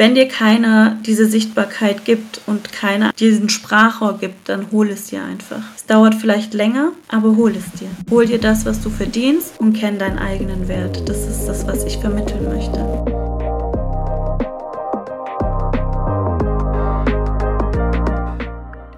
[0.00, 5.24] Wenn dir keiner diese Sichtbarkeit gibt und keiner diesen Sprachrohr gibt, dann hol es dir
[5.24, 5.60] einfach.
[5.74, 7.88] Es dauert vielleicht länger, aber hol es dir.
[8.08, 11.08] Hol dir das, was du verdienst und kenn deinen eigenen Wert.
[11.08, 12.78] Das ist das, was ich vermitteln möchte.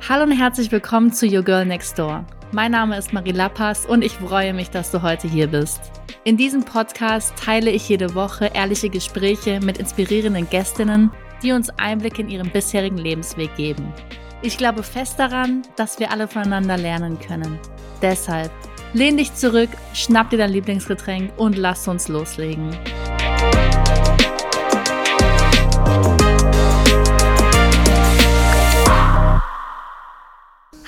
[0.07, 2.27] Hallo und herzlich willkommen zu Your Girl Next Door.
[2.53, 5.93] Mein Name ist Marie Lappas und ich freue mich, dass du heute hier bist.
[6.25, 11.13] In diesem Podcast teile ich jede Woche ehrliche Gespräche mit inspirierenden Gästinnen,
[11.45, 13.93] die uns Einblicke in ihren bisherigen Lebensweg geben.
[14.43, 17.57] Ich glaube fest daran, dass wir alle voneinander lernen können.
[18.03, 18.51] Deshalb
[18.95, 22.77] lehn dich zurück, schnapp dir dein Lieblingsgetränk und lass uns loslegen.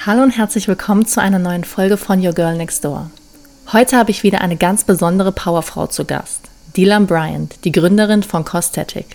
[0.05, 3.09] Hallo und herzlich willkommen zu einer neuen Folge von Your Girl Next Door.
[3.73, 6.41] Heute habe ich wieder eine ganz besondere Powerfrau zu Gast,
[6.77, 9.07] Dylan Bryant, die Gründerin von Costatic.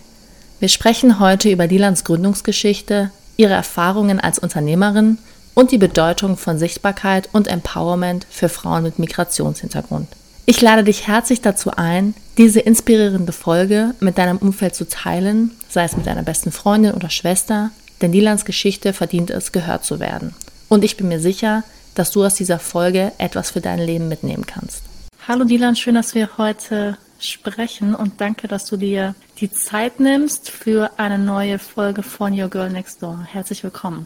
[0.61, 5.17] Wir sprechen heute über Dylans Gründungsgeschichte, ihre Erfahrungen als Unternehmerin
[5.53, 10.07] und die Bedeutung von Sichtbarkeit und Empowerment für Frauen mit Migrationshintergrund.
[10.45, 15.83] Ich lade dich herzlich dazu ein, diese inspirierende Folge mit deinem Umfeld zu teilen, sei
[15.83, 20.33] es mit deiner besten Freundin oder Schwester, denn Dylans Geschichte verdient es, gehört zu werden.
[20.69, 21.63] Und ich bin mir sicher,
[21.95, 24.83] dass du aus dieser Folge etwas für dein Leben mitnehmen kannst.
[25.27, 30.49] Hallo Dylan, schön, dass wir heute sprechen und danke, dass du dir die Zeit nimmst
[30.51, 33.25] für eine neue Folge von Your Girl Next Door.
[33.31, 34.05] Herzlich willkommen.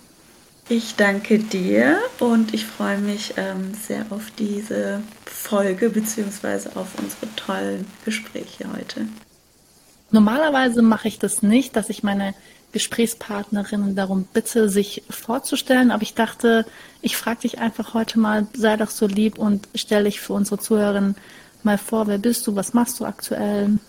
[0.69, 6.69] Ich danke dir und ich freue mich ähm, sehr auf diese Folge bzw.
[6.75, 9.07] auf unsere tollen Gespräche heute.
[10.11, 12.33] Normalerweise mache ich das nicht, dass ich meine
[12.71, 15.91] Gesprächspartnerinnen darum bitte, sich vorzustellen.
[15.91, 16.65] Aber ich dachte,
[17.01, 20.59] ich frage dich einfach heute mal, sei doch so lieb und stelle dich für unsere
[20.59, 21.15] Zuhörerinnen
[21.63, 22.07] mal vor.
[22.07, 22.55] Wer bist du?
[22.55, 23.79] Was machst du aktuell?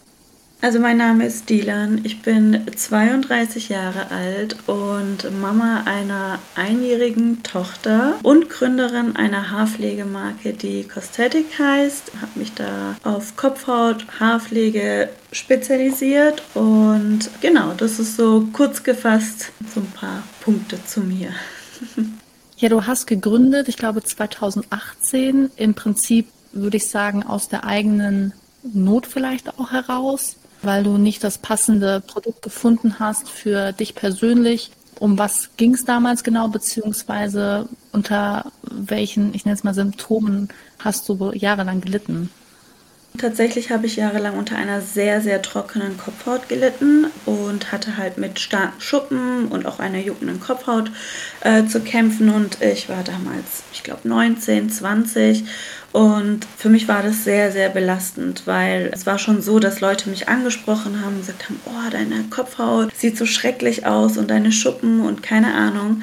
[0.62, 8.14] Also mein Name ist Dilan, ich bin 32 Jahre alt und Mama einer einjährigen Tochter
[8.22, 12.12] und Gründerin einer Haarpflegemarke, die Cosmetic heißt.
[12.20, 19.80] Habe mich da auf Kopfhaut, Haarpflege spezialisiert und genau, das ist so kurz gefasst so
[19.80, 21.30] ein paar Punkte zu mir.
[22.58, 28.34] Ja, du hast gegründet, ich glaube 2018, im Prinzip würde ich sagen aus der eigenen
[28.62, 34.70] Not vielleicht auch heraus weil du nicht das passende Produkt gefunden hast für dich persönlich.
[34.98, 41.08] Um was ging es damals genau, beziehungsweise unter welchen, ich nenne es mal Symptomen, hast
[41.08, 42.30] du jahrelang gelitten?
[43.18, 48.40] Tatsächlich habe ich jahrelang unter einer sehr, sehr trockenen Kopfhaut gelitten und hatte halt mit
[48.40, 50.90] starken Schuppen und auch einer juckenden Kopfhaut
[51.40, 52.30] äh, zu kämpfen.
[52.30, 55.44] Und ich war damals, ich glaube, 19, 20
[55.92, 60.08] und für mich war das sehr, sehr belastend, weil es war schon so, dass Leute
[60.08, 64.52] mich angesprochen haben und gesagt haben, oh, deine Kopfhaut sieht so schrecklich aus und deine
[64.52, 66.02] Schuppen und keine Ahnung.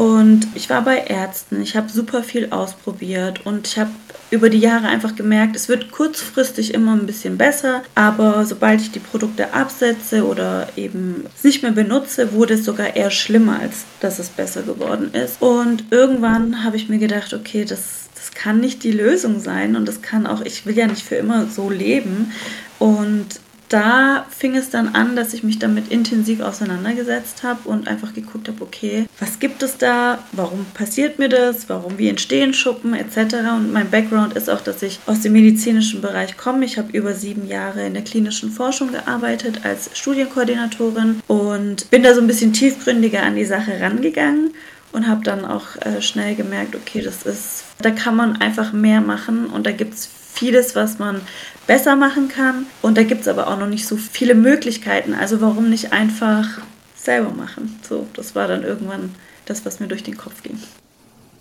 [0.00, 3.90] Und ich war bei Ärzten, ich habe super viel ausprobiert und ich habe
[4.30, 8.90] über die Jahre einfach gemerkt, es wird kurzfristig immer ein bisschen besser, aber sobald ich
[8.90, 14.18] die Produkte absetze oder eben nicht mehr benutze, wurde es sogar eher schlimmer, als dass
[14.18, 15.42] es besser geworden ist.
[15.42, 19.86] Und irgendwann habe ich mir gedacht, okay, das das kann nicht die Lösung sein und
[19.86, 22.32] das kann auch, ich will ja nicht für immer so leben.
[22.78, 28.12] Und da fing es dann an, dass ich mich damit intensiv auseinandergesetzt habe und einfach
[28.12, 32.94] geguckt habe, okay, was gibt es da, warum passiert mir das, warum, wie entstehen Schuppen
[32.94, 33.36] etc.
[33.56, 36.64] Und mein Background ist auch, dass ich aus dem medizinischen Bereich komme.
[36.64, 42.12] Ich habe über sieben Jahre in der klinischen Forschung gearbeitet als Studienkoordinatorin und bin da
[42.12, 44.52] so ein bisschen tiefgründiger an die Sache rangegangen
[44.90, 49.00] und habe dann auch äh, schnell gemerkt, okay, das ist, da kann man einfach mehr
[49.00, 50.08] machen und da gibt es
[50.40, 51.20] vieles, was man
[51.66, 55.12] besser machen kann und da gibt es aber auch noch nicht so viele Möglichkeiten.
[55.12, 56.62] Also warum nicht einfach
[56.96, 57.78] selber machen?
[57.86, 59.14] So, das war dann irgendwann
[59.44, 60.58] das, was mir durch den Kopf ging.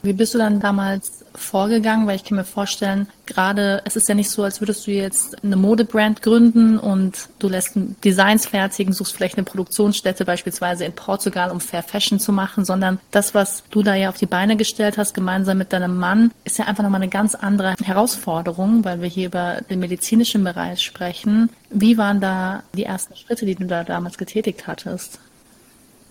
[0.01, 2.07] Wie bist du dann damals vorgegangen?
[2.07, 5.43] Weil ich kann mir vorstellen, gerade es ist ja nicht so, als würdest du jetzt
[5.43, 7.71] eine Modebrand gründen und du lässt
[8.03, 12.99] Designs fertigen, suchst vielleicht eine Produktionsstätte beispielsweise in Portugal, um Fair Fashion zu machen, sondern
[13.11, 16.57] das, was du da ja auf die Beine gestellt hast, gemeinsam mit deinem Mann, ist
[16.57, 21.49] ja einfach nochmal eine ganz andere Herausforderung, weil wir hier über den medizinischen Bereich sprechen.
[21.69, 25.19] Wie waren da die ersten Schritte, die du da damals getätigt hattest?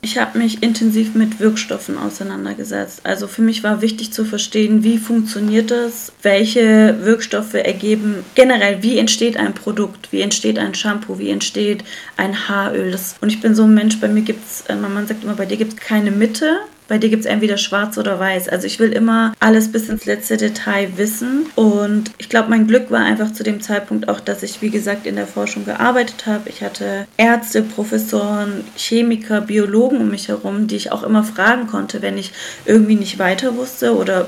[0.00, 3.00] Ich habe mich intensiv mit Wirkstoffen auseinandergesetzt.
[3.02, 8.96] Also für mich war wichtig zu verstehen, wie funktioniert das, welche Wirkstoffe ergeben generell, wie
[8.96, 11.82] entsteht ein Produkt, wie entsteht ein Shampoo, wie entsteht
[12.16, 12.92] ein Haaröl.
[12.92, 15.34] Das, und ich bin so ein Mensch, bei mir gibt es, äh, man sagt immer,
[15.34, 18.48] bei dir gibt es keine Mitte, bei dir gibt es entweder schwarz oder weiß.
[18.48, 21.46] Also ich will immer alles bis ins letzte Detail wissen.
[21.54, 25.06] Und ich glaube, mein Glück war einfach zu dem Zeitpunkt auch, dass ich, wie gesagt,
[25.06, 26.48] in der Forschung gearbeitet habe.
[26.48, 32.02] Ich hatte Ärzte, Professoren, Chemiker, Biologen um mich herum, die ich auch immer fragen konnte,
[32.02, 32.32] wenn ich
[32.64, 34.26] irgendwie nicht weiter wusste oder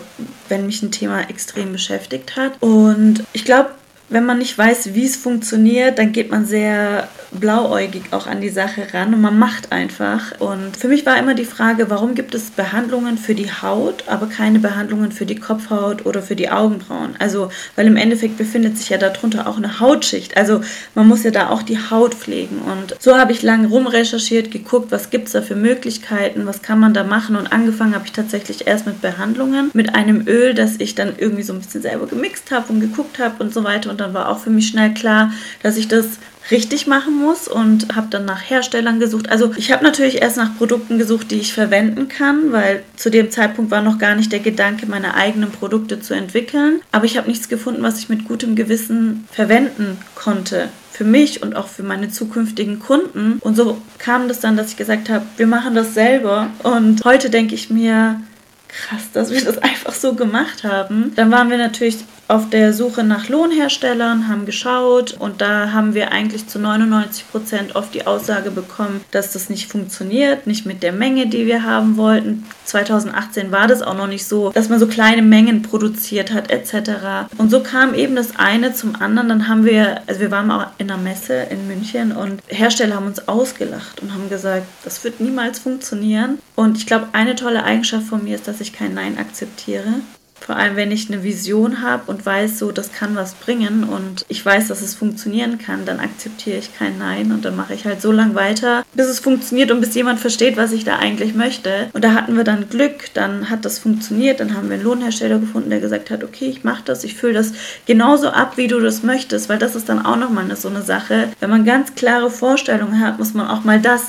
[0.48, 2.52] wenn mich ein Thema extrem beschäftigt hat.
[2.60, 3.70] Und ich glaube,
[4.10, 8.48] wenn man nicht weiß, wie es funktioniert, dann geht man sehr blauäugig auch an die
[8.48, 10.40] Sache ran und man macht einfach.
[10.40, 14.26] Und für mich war immer die Frage, warum gibt es Behandlungen für die Haut, aber
[14.26, 17.14] keine Behandlungen für die Kopfhaut oder für die Augenbrauen?
[17.20, 20.36] Also, weil im Endeffekt befindet sich ja darunter auch eine Hautschicht.
[20.36, 20.60] Also,
[20.96, 22.58] man muss ja da auch die Haut pflegen.
[22.58, 26.80] Und so habe ich lange rumrecherchiert, geguckt, was gibt es da für Möglichkeiten, was kann
[26.80, 27.36] man da machen.
[27.36, 31.42] Und angefangen habe ich tatsächlich erst mit Behandlungen, mit einem Öl, das ich dann irgendwie
[31.42, 33.90] so ein bisschen selber gemixt habe und geguckt habe und so weiter.
[33.90, 35.32] Und dann war auch für mich schnell klar,
[35.62, 36.06] dass ich das
[36.50, 39.28] richtig machen muss und habe dann nach Herstellern gesucht.
[39.28, 43.30] Also ich habe natürlich erst nach Produkten gesucht, die ich verwenden kann, weil zu dem
[43.30, 46.80] Zeitpunkt war noch gar nicht der Gedanke, meine eigenen Produkte zu entwickeln.
[46.92, 51.56] Aber ich habe nichts gefunden, was ich mit gutem Gewissen verwenden konnte für mich und
[51.56, 53.38] auch für meine zukünftigen Kunden.
[53.40, 56.48] Und so kam das dann, dass ich gesagt habe, wir machen das selber.
[56.62, 58.20] Und heute denke ich mir,
[58.68, 61.12] krass, dass wir das einfach so gemacht haben.
[61.16, 61.98] Dann waren wir natürlich
[62.30, 67.74] auf der Suche nach Lohnherstellern, haben geschaut und da haben wir eigentlich zu 99 Prozent
[67.74, 71.96] oft die Aussage bekommen, dass das nicht funktioniert, nicht mit der Menge, die wir haben
[71.96, 72.46] wollten.
[72.66, 77.32] 2018 war das auch noch nicht so, dass man so kleine Mengen produziert hat etc.
[77.36, 79.28] Und so kam eben das eine zum anderen.
[79.28, 83.06] Dann haben wir, also wir waren auch in einer Messe in München und Hersteller haben
[83.06, 86.38] uns ausgelacht und haben gesagt, das wird niemals funktionieren.
[86.54, 89.94] Und ich glaube, eine tolle Eigenschaft von mir ist, dass ich kein Nein akzeptiere.
[90.40, 94.24] Vor allem, wenn ich eine Vision habe und weiß, so, das kann was bringen und
[94.28, 97.84] ich weiß, dass es funktionieren kann, dann akzeptiere ich kein Nein und dann mache ich
[97.84, 101.34] halt so lange weiter, bis es funktioniert und bis jemand versteht, was ich da eigentlich
[101.34, 101.90] möchte.
[101.92, 105.38] Und da hatten wir dann Glück, dann hat das funktioniert, dann haben wir einen Lohnhersteller
[105.38, 107.52] gefunden, der gesagt hat, okay, ich mache das, ich fülle das
[107.86, 111.28] genauso ab, wie du das möchtest, weil das ist dann auch nochmal so eine Sache.
[111.38, 114.02] Wenn man ganz klare Vorstellungen hat, muss man auch mal das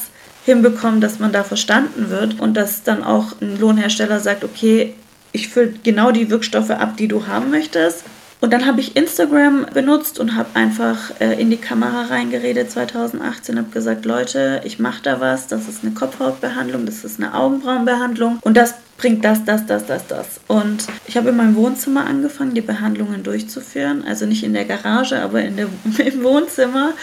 [0.46, 4.96] hinbekommen, dass man da verstanden wird und dass dann auch ein Lohnhersteller sagt, okay,
[5.32, 8.04] ich fülle genau die Wirkstoffe ab, die du haben möchtest.
[8.42, 13.60] Und dann habe ich Instagram benutzt und habe einfach äh, in die Kamera reingeredet 2018,
[13.60, 18.40] habe gesagt, Leute, ich mache da was, das ist eine Kopfhautbehandlung, das ist eine Augenbrauenbehandlung
[18.42, 20.40] und das bringt das, das, das, das, das.
[20.48, 25.22] Und ich habe in meinem Wohnzimmer angefangen, die Behandlungen durchzuführen, also nicht in der Garage,
[25.22, 25.68] aber in der,
[26.06, 26.94] im Wohnzimmer.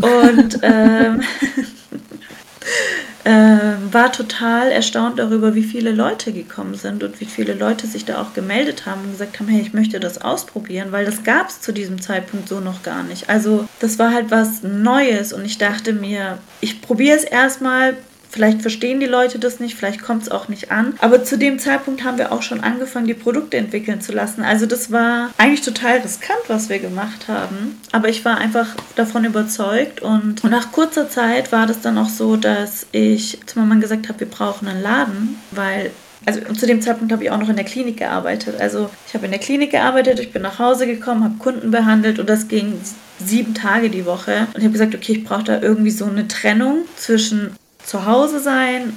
[0.00, 1.24] Und ähm, äh,
[3.26, 8.22] war total erstaunt darüber, wie viele Leute gekommen sind und wie viele Leute sich da
[8.22, 11.60] auch gemeldet haben und gesagt haben, hey, ich möchte das ausprobieren, weil das gab es
[11.60, 13.28] zu diesem Zeitpunkt so noch gar nicht.
[13.28, 17.96] Also das war halt was Neues und ich dachte mir, ich probiere es erstmal,
[18.36, 20.92] Vielleicht verstehen die Leute das nicht, vielleicht kommt es auch nicht an.
[20.98, 24.42] Aber zu dem Zeitpunkt haben wir auch schon angefangen, die Produkte entwickeln zu lassen.
[24.42, 27.80] Also das war eigentlich total riskant, was wir gemacht haben.
[27.92, 30.02] Aber ich war einfach davon überzeugt.
[30.02, 34.10] Und nach kurzer Zeit war das dann auch so, dass ich zu meinem Mann gesagt
[34.10, 35.92] habe, wir brauchen einen Laden, weil
[36.26, 38.60] also zu dem Zeitpunkt habe ich auch noch in der Klinik gearbeitet.
[38.60, 42.18] Also ich habe in der Klinik gearbeitet, ich bin nach Hause gekommen, habe Kunden behandelt
[42.18, 42.78] und das ging
[43.18, 44.48] sieben Tage die Woche.
[44.52, 47.56] Und ich habe gesagt, okay, ich brauche da irgendwie so eine Trennung zwischen
[47.86, 48.92] zu Hause sein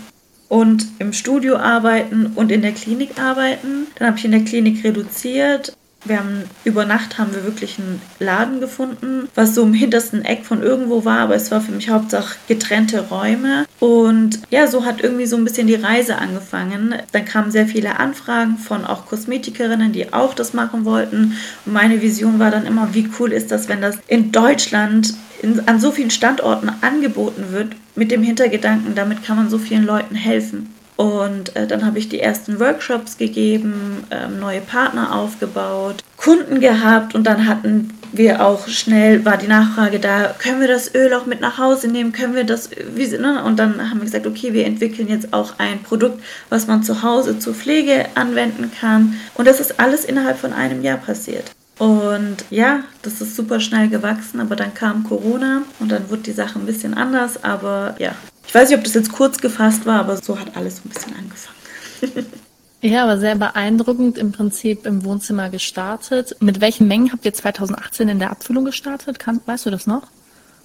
[0.50, 3.88] und im Studio arbeiten und in der Klinik arbeiten.
[3.96, 5.74] Dann habe ich in der Klinik reduziert.
[6.06, 10.46] Wir haben über Nacht haben wir wirklich einen Laden gefunden, was so im hintersten Eck
[10.46, 13.66] von irgendwo war, aber es war für mich Hauptsache getrennte Räume.
[13.82, 16.96] Und ja, so hat irgendwie so ein bisschen die Reise angefangen.
[17.12, 21.38] Dann kamen sehr viele Anfragen von auch Kosmetikerinnen, die auch das machen wollten.
[21.66, 25.68] Und meine Vision war dann immer, wie cool ist das, wenn das in Deutschland in,
[25.68, 30.16] an so vielen Standorten angeboten wird, mit dem Hintergedanken, damit kann man so vielen Leuten
[30.16, 30.74] helfen.
[30.96, 37.16] Und äh, dann habe ich die ersten Workshops gegeben, ähm, neue Partner aufgebaut, Kunden gehabt
[37.16, 41.26] und dann hatten wir auch schnell, war die Nachfrage da, können wir das Öl auch
[41.26, 43.44] mit nach Hause nehmen, können wir das, wie, ne?
[43.46, 47.02] und dann haben wir gesagt, okay, wir entwickeln jetzt auch ein Produkt, was man zu
[47.02, 49.16] Hause zur Pflege anwenden kann.
[49.36, 51.46] Und das ist alles innerhalb von einem Jahr passiert.
[51.80, 56.34] Und ja, das ist super schnell gewachsen, aber dann kam Corona und dann wurde die
[56.34, 57.44] Sache ein bisschen anders.
[57.44, 58.14] Aber ja,
[58.46, 61.16] ich weiß nicht, ob das jetzt kurz gefasst war, aber so hat alles ein bisschen
[61.16, 62.28] angefangen.
[62.82, 66.38] Ja, aber sehr beeindruckend im Prinzip im Wohnzimmer gestartet.
[66.40, 69.20] Mit welchen Mengen habt ihr 2018 in der Abfüllung gestartet?
[69.20, 70.04] Kann, weißt du das noch?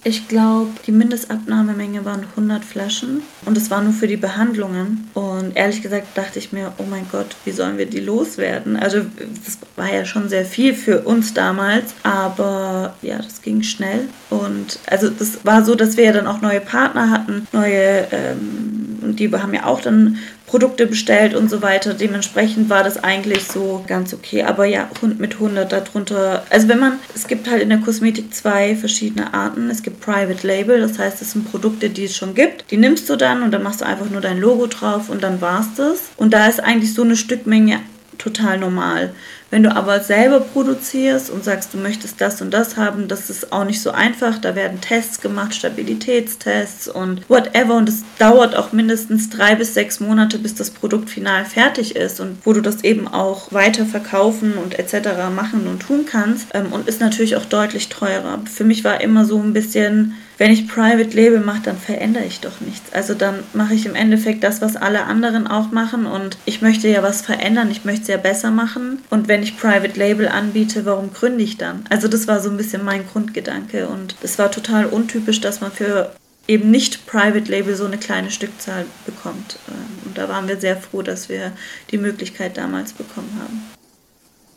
[0.07, 5.09] Ich glaube, die Mindestabnahmemenge waren 100 Flaschen und es war nur für die Behandlungen.
[5.15, 8.77] Und ehrlich gesagt dachte ich mir, oh mein Gott, wie sollen wir die loswerden?
[8.77, 8.99] Also
[9.43, 14.01] das war ja schon sehr viel für uns damals, aber ja, das ging schnell.
[14.29, 19.15] Und also das war so, dass wir ja dann auch neue Partner hatten, neue ähm,
[19.15, 21.93] die haben ja auch dann Produkte bestellt und so weiter.
[21.93, 24.43] Dementsprechend war das eigentlich so ganz okay.
[24.43, 26.43] Aber ja, mit 100 darunter.
[26.49, 29.69] Also wenn man, es gibt halt in der Kosmetik zwei verschiedene Arten.
[29.69, 32.69] Es gibt Private Label, das heißt, es sind Produkte, die es schon gibt.
[32.71, 35.41] Die nimmst du dann und dann machst du einfach nur dein Logo drauf und dann
[35.41, 35.99] war's das.
[36.17, 37.79] Und da ist eigentlich so eine Stückmenge
[38.17, 39.13] total normal.
[39.51, 43.53] Wenn du aber selber produzierst und sagst, du möchtest das und das haben, das ist
[43.53, 44.37] auch nicht so einfach.
[44.39, 47.75] Da werden Tests gemacht, Stabilitätstests und whatever.
[47.75, 52.19] Und es dauert auch mindestens drei bis sechs Monate, bis das Produkt final fertig ist
[52.19, 55.29] und wo du das eben auch weiter verkaufen und etc.
[55.33, 56.47] machen und tun kannst.
[56.53, 58.41] Ähm, und ist natürlich auch deutlich teurer.
[58.51, 62.41] Für mich war immer so ein bisschen wenn ich Private Label mache, dann verändere ich
[62.41, 62.93] doch nichts.
[62.93, 66.87] Also dann mache ich im Endeffekt das, was alle anderen auch machen und ich möchte
[66.87, 70.85] ja was verändern, ich möchte es ja besser machen und wenn ich Private Label anbiete,
[70.85, 71.85] warum gründe ich dann?
[71.89, 75.71] Also das war so ein bisschen mein Grundgedanke und es war total untypisch, dass man
[75.71, 76.11] für
[76.47, 79.57] eben nicht Private Label so eine kleine Stückzahl bekommt.
[79.67, 81.51] Ähm, und da waren wir sehr froh, dass wir
[81.91, 83.63] die Möglichkeit damals bekommen haben.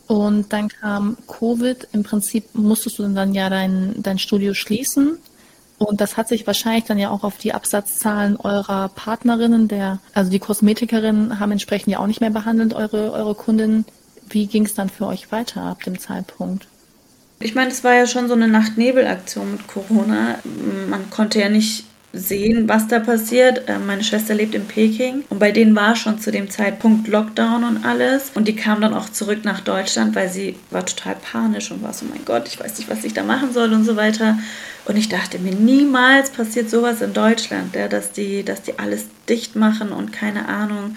[0.07, 1.87] Und dann kam Covid.
[1.91, 5.19] Im Prinzip musstest du dann ja dein, dein Studio schließen.
[5.79, 10.29] Und das hat sich wahrscheinlich dann ja auch auf die Absatzzahlen eurer Partnerinnen, der, also
[10.29, 13.85] die Kosmetikerinnen haben entsprechend ja auch nicht mehr behandelt, eure, eure Kundinnen.
[14.29, 16.67] Wie ging es dann für euch weiter ab dem Zeitpunkt?
[17.39, 20.39] Ich meine, es war ja schon so eine Nacht-Nebel-Aktion mit Corona.
[20.89, 23.63] Man konnte ja nicht sehen, was da passiert.
[23.67, 27.63] Ähm, meine Schwester lebt in Peking und bei denen war schon zu dem Zeitpunkt Lockdown
[27.63, 28.31] und alles.
[28.33, 31.93] Und die kam dann auch zurück nach Deutschland, weil sie war total panisch und war
[31.93, 34.37] so, mein Gott, ich weiß nicht, was ich da machen soll und so weiter.
[34.85, 39.05] Und ich dachte mir, niemals passiert sowas in Deutschland, ja, dass, die, dass die alles
[39.27, 40.95] dicht machen und keine Ahnung.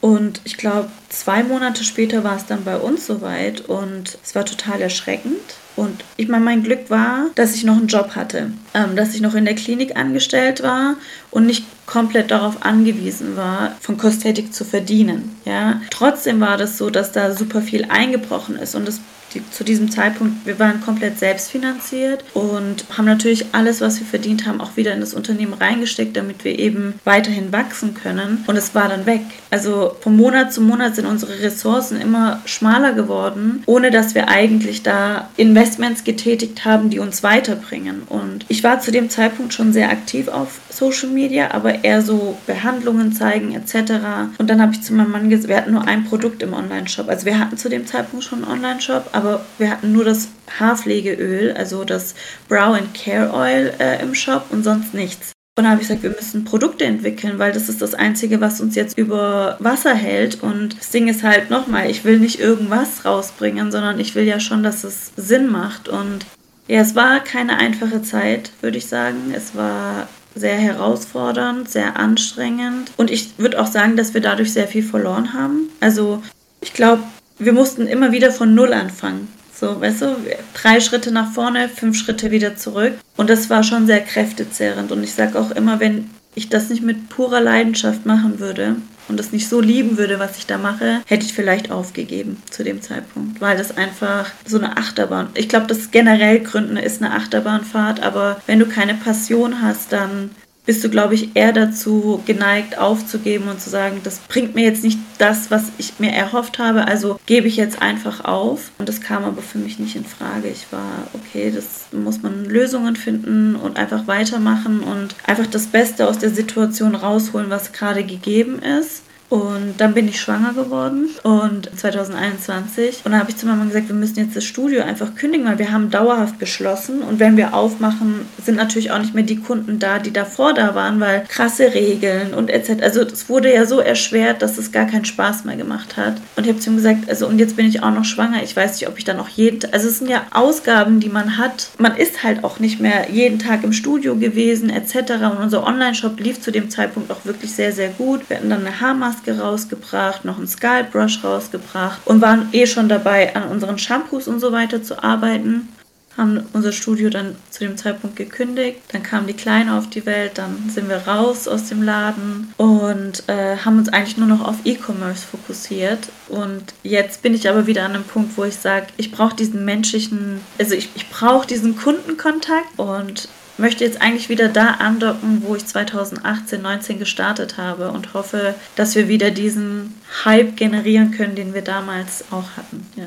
[0.00, 4.44] Und ich glaube, zwei Monate später war es dann bei uns soweit und es war
[4.44, 5.40] total erschreckend.
[5.76, 9.20] Und ich meine, mein Glück war, dass ich noch einen Job hatte, ähm, dass ich
[9.20, 10.96] noch in der Klinik angestellt war
[11.30, 15.36] und nicht komplett darauf angewiesen war, von Kosmetik zu verdienen.
[15.44, 15.80] Ja?
[15.90, 19.00] Trotzdem war das so, dass da super viel eingebrochen ist und es
[19.34, 24.46] die, zu diesem Zeitpunkt, wir waren komplett selbstfinanziert und haben natürlich alles, was wir verdient
[24.46, 28.44] haben, auch wieder in das Unternehmen reingesteckt, damit wir eben weiterhin wachsen können.
[28.46, 29.22] Und es war dann weg.
[29.50, 34.82] Also von Monat zu Monat sind unsere Ressourcen immer schmaler geworden, ohne dass wir eigentlich
[34.82, 38.02] da Investments getätigt haben, die uns weiterbringen.
[38.08, 42.36] Und ich war zu dem Zeitpunkt schon sehr aktiv auf Social Media, aber eher so
[42.46, 43.92] Behandlungen zeigen etc.
[44.38, 47.08] Und dann habe ich zu meinem Mann gesagt, wir hatten nur ein Produkt im Online-Shop.
[47.08, 51.52] Also wir hatten zu dem Zeitpunkt schon einen Online-Shop, aber wir hatten nur das Haarpflegeöl,
[51.52, 52.14] also das
[52.48, 55.32] Brow and Care Oil äh, im Shop und sonst nichts.
[55.58, 58.60] Und dann habe ich gesagt, wir müssen Produkte entwickeln, weil das ist das Einzige, was
[58.60, 60.42] uns jetzt über Wasser hält.
[60.42, 64.40] Und das Ding ist halt nochmal, ich will nicht irgendwas rausbringen, sondern ich will ja
[64.40, 65.88] schon, dass es Sinn macht.
[65.88, 66.24] Und
[66.66, 69.34] ja, es war keine einfache Zeit, würde ich sagen.
[69.34, 72.92] Es war sehr herausfordernd, sehr anstrengend.
[72.96, 75.68] Und ich würde auch sagen, dass wir dadurch sehr viel verloren haben.
[75.80, 76.22] Also
[76.62, 77.02] ich glaube,
[77.40, 79.28] wir mussten immer wieder von Null anfangen.
[79.52, 80.16] So, weißt du,
[80.54, 82.94] drei Schritte nach vorne, fünf Schritte wieder zurück.
[83.16, 84.92] Und das war schon sehr kräftezehrend.
[84.92, 88.76] Und ich sage auch immer, wenn ich das nicht mit purer Leidenschaft machen würde
[89.08, 92.62] und das nicht so lieben würde, was ich da mache, hätte ich vielleicht aufgegeben zu
[92.62, 95.28] dem Zeitpunkt, weil das einfach so eine Achterbahn.
[95.34, 100.30] Ich glaube, das generell Gründen ist eine Achterbahnfahrt, aber wenn du keine Passion hast, dann
[100.66, 104.84] bist du, glaube ich, eher dazu geneigt, aufzugeben und zu sagen, das bringt mir jetzt
[104.84, 108.70] nicht das, was ich mir erhofft habe, also gebe ich jetzt einfach auf.
[108.78, 110.48] Und das kam aber für mich nicht in Frage.
[110.48, 116.06] Ich war, okay, das muss man Lösungen finden und einfach weitermachen und einfach das Beste
[116.08, 119.02] aus der Situation rausholen, was gerade gegeben ist.
[119.30, 123.02] Und dann bin ich schwanger geworden und 2021.
[123.04, 125.60] Und dann habe ich zu Mama gesagt, wir müssen jetzt das Studio einfach kündigen, weil
[125.60, 127.00] wir haben dauerhaft geschlossen.
[127.02, 130.74] Und wenn wir aufmachen, sind natürlich auch nicht mehr die Kunden da, die davor da
[130.74, 132.82] waren, weil krasse Regeln und etc.
[132.82, 136.20] Also es wurde ja so erschwert, dass es gar keinen Spaß mehr gemacht hat.
[136.34, 138.42] Und ich habe zu ihm gesagt, also und jetzt bin ich auch noch schwanger.
[138.42, 141.38] Ich weiß nicht, ob ich dann auch jeden, also es sind ja Ausgaben, die man
[141.38, 141.68] hat.
[141.78, 145.12] Man ist halt auch nicht mehr jeden Tag im Studio gewesen etc.
[145.30, 148.28] Und unser Online-Shop lief zu dem Zeitpunkt auch wirklich sehr, sehr gut.
[148.28, 152.66] Wir hatten dann eine Haarmaske Maske rausgebracht, noch einen Scalp Brush rausgebracht und waren eh
[152.66, 155.68] schon dabei, an unseren Shampoos und so weiter zu arbeiten.
[156.16, 158.80] Haben unser Studio dann zu dem Zeitpunkt gekündigt.
[158.92, 163.22] Dann kam die Kleine auf die Welt, dann sind wir raus aus dem Laden und
[163.28, 166.08] äh, haben uns eigentlich nur noch auf E-Commerce fokussiert.
[166.28, 169.64] Und jetzt bin ich aber wieder an einem Punkt, wo ich sage, ich brauche diesen
[169.64, 173.28] menschlichen, also ich, ich brauche diesen Kundenkontakt und
[173.60, 178.94] möchte jetzt eigentlich wieder da andocken, wo ich 2018, 19 gestartet habe und hoffe, dass
[178.94, 182.86] wir wieder diesen Hype generieren können, den wir damals auch hatten.
[182.96, 183.06] Ja.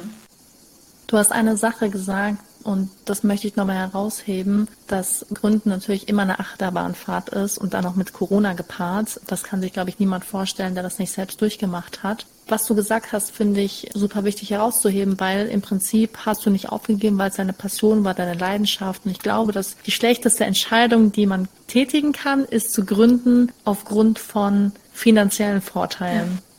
[1.08, 6.22] Du hast eine Sache gesagt, Und das möchte ich nochmal herausheben, dass Gründen natürlich immer
[6.24, 9.20] eine Achterbahnfahrt ist und dann auch mit Corona gepaart.
[9.28, 12.26] Das kann sich, glaube ich, niemand vorstellen, der das nicht selbst durchgemacht hat.
[12.48, 16.70] Was du gesagt hast, finde ich super wichtig herauszuheben, weil im Prinzip hast du nicht
[16.70, 19.06] aufgegeben, weil es deine Passion war, deine Leidenschaft.
[19.06, 24.20] Und ich glaube, dass die schlechteste Entscheidung, die man tätigen kann, ist zu gründen aufgrund
[24.20, 26.32] von finanziellen Vorteilen.
[26.36, 26.53] Ja.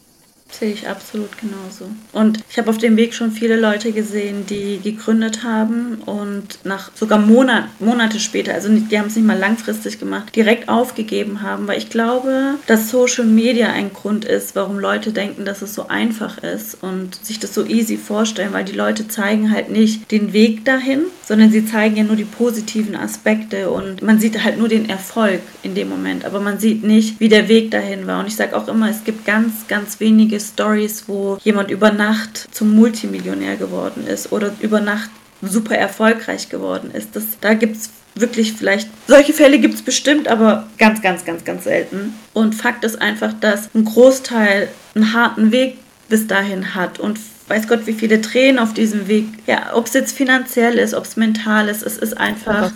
[0.58, 1.90] Sehe ich absolut genauso.
[2.12, 6.92] Und ich habe auf dem Weg schon viele Leute gesehen, die gegründet haben und nach
[6.94, 11.66] sogar Monat, Monate später, also die haben es nicht mal langfristig gemacht, direkt aufgegeben haben,
[11.66, 15.88] weil ich glaube, dass Social Media ein Grund ist, warum Leute denken, dass es so
[15.88, 20.32] einfach ist und sich das so easy vorstellen, weil die Leute zeigen halt nicht den
[20.32, 24.68] Weg dahin, sondern sie zeigen ja nur die positiven Aspekte und man sieht halt nur
[24.68, 28.20] den Erfolg in dem Moment, aber man sieht nicht, wie der Weg dahin war.
[28.20, 32.48] Und ich sage auch immer, es gibt ganz, ganz wenige Stories, wo jemand über Nacht
[32.52, 35.10] zum Multimillionär geworden ist oder über Nacht
[35.42, 37.16] super erfolgreich geworden ist.
[37.16, 41.44] Das, da gibt es wirklich vielleicht, solche Fälle gibt es bestimmt, aber ganz, ganz, ganz,
[41.44, 42.14] ganz selten.
[42.32, 47.68] Und Fakt ist einfach, dass ein Großteil einen harten Weg bis dahin hat und weiß
[47.68, 49.26] Gott, wie viele Tränen auf diesem Weg.
[49.46, 52.72] Ja, ob es jetzt finanziell ist, ob es mental ist, es ist einfach.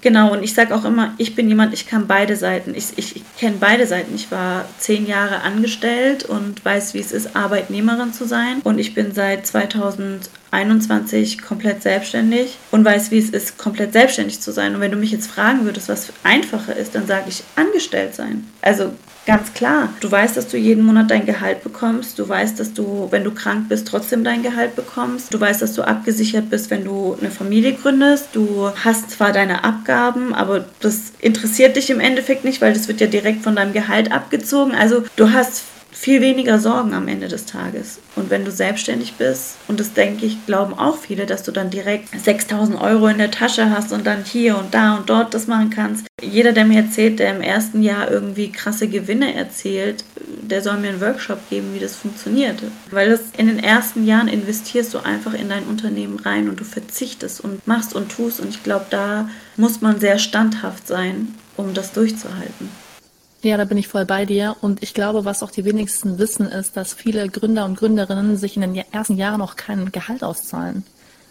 [0.00, 2.74] Genau, und ich sage auch immer, ich bin jemand, ich kann beide Seiten.
[2.74, 4.14] Ich, ich, ich kenne beide Seiten.
[4.14, 8.60] Ich war zehn Jahre angestellt und weiß, wie es ist, Arbeitnehmerin zu sein.
[8.64, 14.50] Und ich bin seit 2021 komplett selbstständig und weiß, wie es ist, komplett selbstständig zu
[14.50, 14.74] sein.
[14.74, 18.46] Und wenn du mich jetzt fragen würdest, was einfacher ist, dann sage ich angestellt sein.
[18.62, 18.92] Also
[19.28, 19.90] Ganz klar.
[20.00, 22.18] Du weißt, dass du jeden Monat dein Gehalt bekommst.
[22.18, 25.34] Du weißt, dass du, wenn du krank bist, trotzdem dein Gehalt bekommst.
[25.34, 28.28] Du weißt, dass du abgesichert bist, wenn du eine Familie gründest.
[28.32, 33.02] Du hast zwar deine Abgaben, aber das interessiert dich im Endeffekt nicht, weil das wird
[33.02, 34.74] ja direkt von deinem Gehalt abgezogen.
[34.74, 35.64] Also du hast
[36.00, 37.98] viel weniger Sorgen am Ende des Tages.
[38.14, 41.70] Und wenn du selbstständig bist, und das denke ich, glauben auch viele, dass du dann
[41.70, 45.48] direkt 6000 Euro in der Tasche hast und dann hier und da und dort das
[45.48, 46.06] machen kannst.
[46.22, 50.90] Jeder, der mir erzählt, der im ersten Jahr irgendwie krasse Gewinne erzielt, der soll mir
[50.90, 52.62] einen Workshop geben, wie das funktioniert.
[52.92, 56.64] Weil das in den ersten Jahren investierst du einfach in dein Unternehmen rein und du
[56.64, 58.38] verzichtest und machst und tust.
[58.38, 62.70] Und ich glaube, da muss man sehr standhaft sein, um das durchzuhalten.
[63.42, 64.56] Ja, da bin ich voll bei dir.
[64.60, 68.56] Und ich glaube, was auch die wenigsten wissen, ist, dass viele Gründer und Gründerinnen sich
[68.56, 70.84] in den ersten Jahren auch kein Gehalt auszahlen.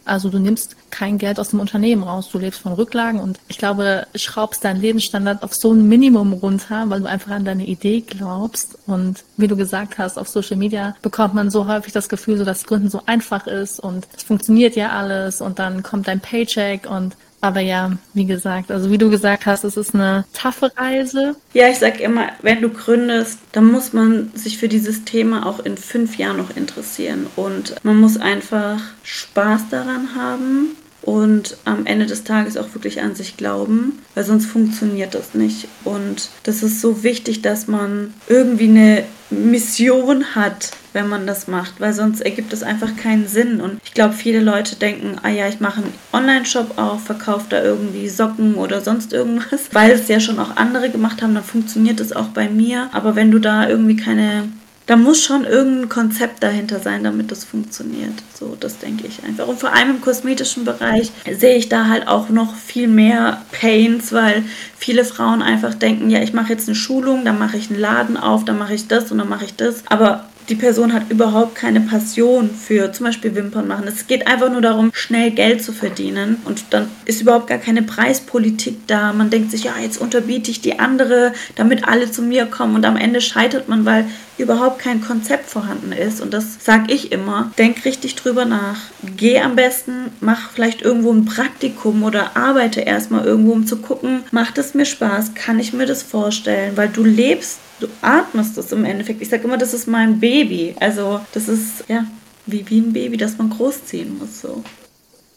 [0.08, 3.58] Also du nimmst kein Geld aus dem Unternehmen raus, du lebst von Rücklagen und ich
[3.58, 8.00] glaube, schraubst deinen Lebensstandard auf so ein Minimum runter, weil du einfach an deine Idee
[8.00, 8.78] glaubst.
[8.88, 12.46] Und wie du gesagt hast, auf Social Media bekommt man so häufig das Gefühl, so
[12.46, 16.90] dass Gründen so einfach ist und es funktioniert ja alles und dann kommt dein Paycheck
[16.90, 21.36] und aber ja, wie gesagt, also wie du gesagt hast, es ist eine taffe Reise.
[21.54, 25.60] Ja, ich sag immer, wenn du gründest, dann muss man sich für dieses Thema auch
[25.60, 27.28] in fünf Jahren noch interessieren.
[27.36, 30.76] Und man muss einfach Spaß daran haben
[31.08, 35.70] und am Ende des Tages auch wirklich an sich glauben, weil sonst funktioniert das nicht.
[35.86, 41.80] Und das ist so wichtig, dass man irgendwie eine Mission hat, wenn man das macht,
[41.80, 43.62] weil sonst ergibt es einfach keinen Sinn.
[43.62, 47.64] Und ich glaube, viele Leute denken, ah ja, ich mache einen Online-Shop auf, verkaufe da
[47.64, 52.02] irgendwie Socken oder sonst irgendwas, weil es ja schon auch andere gemacht haben, dann funktioniert
[52.02, 52.90] es auch bei mir.
[52.92, 54.50] Aber wenn du da irgendwie keine
[54.88, 58.14] da muss schon irgendein Konzept dahinter sein, damit das funktioniert.
[58.34, 59.48] So, das denke ich einfach.
[59.48, 64.14] Und vor allem im kosmetischen Bereich sehe ich da halt auch noch viel mehr Pains,
[64.14, 64.44] weil
[64.78, 68.16] viele Frauen einfach denken, ja, ich mache jetzt eine Schulung, dann mache ich einen Laden
[68.16, 69.84] auf, dann mache ich das und dann mache ich das.
[69.88, 73.86] Aber die Person hat überhaupt keine Passion für zum Beispiel Wimpern machen.
[73.88, 76.38] Es geht einfach nur darum, schnell Geld zu verdienen.
[76.46, 79.12] Und dann ist überhaupt gar keine Preispolitik da.
[79.12, 82.76] Man denkt sich, ja, jetzt unterbiete ich die andere, damit alle zu mir kommen.
[82.76, 84.06] Und am Ende scheitert man, weil
[84.38, 86.22] überhaupt kein Konzept vorhanden ist.
[86.22, 87.52] Und das sage ich immer.
[87.58, 88.78] Denk richtig drüber nach.
[89.16, 94.24] Geh am besten, mach vielleicht irgendwo ein Praktikum oder arbeite erstmal irgendwo, um zu gucken,
[94.32, 95.34] macht es mir Spaß?
[95.34, 96.78] Kann ich mir das vorstellen?
[96.78, 99.22] Weil du lebst du atmest das im Endeffekt.
[99.22, 100.76] Ich sage immer, das ist mein Baby.
[100.80, 102.06] Also das ist ja
[102.46, 104.42] wie, wie ein Baby, das man großziehen muss.
[104.42, 104.64] So.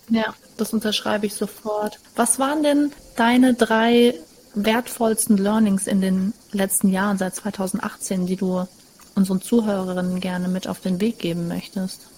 [0.08, 1.98] Ja, das unterschreibe ich sofort.
[2.16, 4.14] Was waren denn deine drei
[4.54, 8.66] wertvollsten Learnings in den letzten Jahren seit 2018, die du
[9.14, 12.10] unseren Zuhörerinnen gerne mit auf den Weg geben möchtest?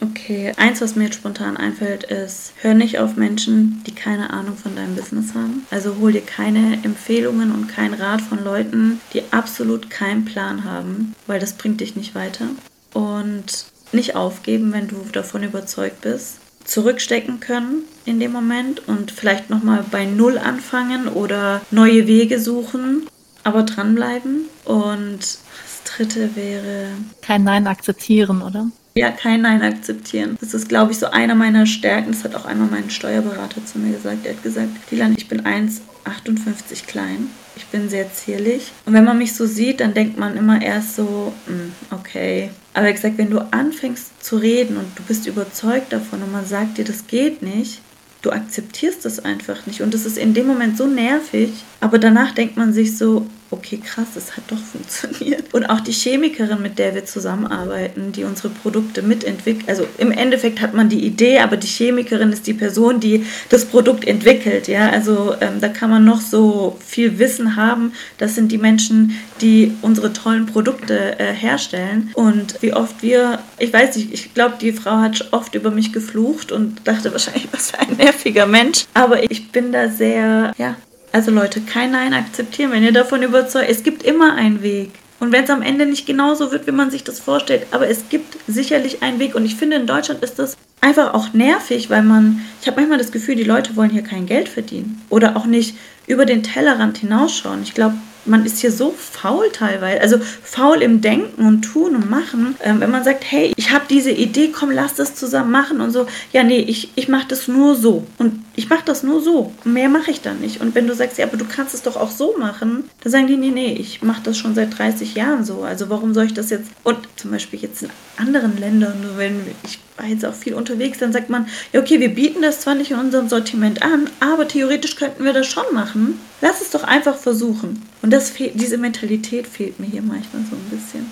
[0.00, 4.56] Okay, eins, was mir jetzt spontan einfällt, ist, hör nicht auf Menschen, die keine Ahnung
[4.56, 5.66] von deinem Business haben.
[5.70, 11.14] Also hol dir keine Empfehlungen und keinen Rat von Leuten, die absolut keinen Plan haben,
[11.26, 12.46] weil das bringt dich nicht weiter.
[12.92, 16.38] Und nicht aufgeben, wenn du davon überzeugt bist.
[16.64, 23.06] Zurückstecken können in dem Moment und vielleicht nochmal bei Null anfangen oder neue Wege suchen,
[23.44, 24.46] aber dranbleiben.
[24.64, 25.38] Und
[25.84, 26.88] dritte wäre.
[27.22, 28.68] Kein Nein akzeptieren, oder?
[28.96, 30.36] Ja, kein Nein akzeptieren.
[30.40, 32.12] Das ist, glaube ich, so einer meiner Stärken.
[32.12, 34.24] Das hat auch einmal mein Steuerberater zu mir gesagt.
[34.24, 37.28] Er hat gesagt, Dilan, ich bin 1,58 klein.
[37.56, 38.70] Ich bin sehr zierlich.
[38.86, 42.50] Und wenn man mich so sieht, dann denkt man immer erst so, hm, okay.
[42.72, 46.32] Aber er hat gesagt, wenn du anfängst zu reden und du bist überzeugt davon und
[46.32, 47.80] man sagt dir, das geht nicht,
[48.22, 49.82] du akzeptierst das einfach nicht.
[49.82, 51.50] Und das ist in dem Moment so nervig.
[51.80, 55.52] Aber danach denkt man sich so, okay, krass, es hat doch funktioniert.
[55.54, 60.60] Und auch die Chemikerin, mit der wir zusammenarbeiten, die unsere Produkte mitentwickelt, also im Endeffekt
[60.60, 64.68] hat man die Idee, aber die Chemikerin ist die Person, die das Produkt entwickelt.
[64.68, 67.92] Ja, also ähm, da kann man noch so viel Wissen haben.
[68.18, 72.10] Das sind die Menschen, die unsere tollen Produkte äh, herstellen.
[72.14, 75.92] Und wie oft wir, ich weiß nicht, ich glaube, die Frau hat oft über mich
[75.92, 78.86] geflucht und dachte wahrscheinlich, was für ein nerviger Mensch.
[78.94, 80.76] Aber ich bin da sehr, ja,
[81.14, 83.70] also Leute, kein Nein akzeptieren, wenn ihr davon überzeugt.
[83.70, 84.90] Es gibt immer einen Weg.
[85.20, 88.08] Und wenn es am Ende nicht genauso wird, wie man sich das vorstellt, aber es
[88.08, 89.36] gibt sicherlich einen Weg.
[89.36, 92.98] Und ich finde, in Deutschland ist das einfach auch nervig, weil man, ich habe manchmal
[92.98, 95.76] das Gefühl, die Leute wollen hier kein Geld verdienen oder auch nicht
[96.08, 97.62] über den Tellerrand hinausschauen.
[97.62, 102.10] Ich glaube, man ist hier so faul teilweise, also faul im Denken und Tun und
[102.10, 102.56] Machen.
[102.62, 105.90] Ähm, wenn man sagt, hey, ich habe diese Idee, komm, lass das zusammen machen und
[105.90, 109.52] so, ja, nee, ich, ich mache das nur so und ich mache das nur so,
[109.64, 110.60] mehr mache ich dann nicht.
[110.60, 113.26] Und wenn du sagst, ja, aber du kannst es doch auch so machen, dann sagen
[113.26, 116.34] die, nee, nee, ich mache das schon seit 30 Jahren so, also warum soll ich
[116.34, 120.54] das jetzt, und zum Beispiel jetzt in anderen Ländern, wenn ich war jetzt auch viel
[120.54, 124.10] unterwegs, dann sagt man, ja, okay, wir bieten das zwar nicht in unserem Sortiment an,
[124.20, 126.20] aber theoretisch könnten wir das schon machen.
[126.40, 127.82] Lass es doch einfach versuchen.
[128.02, 131.10] Und das diese Mentalität fehlt mir hier manchmal so ein bisschen.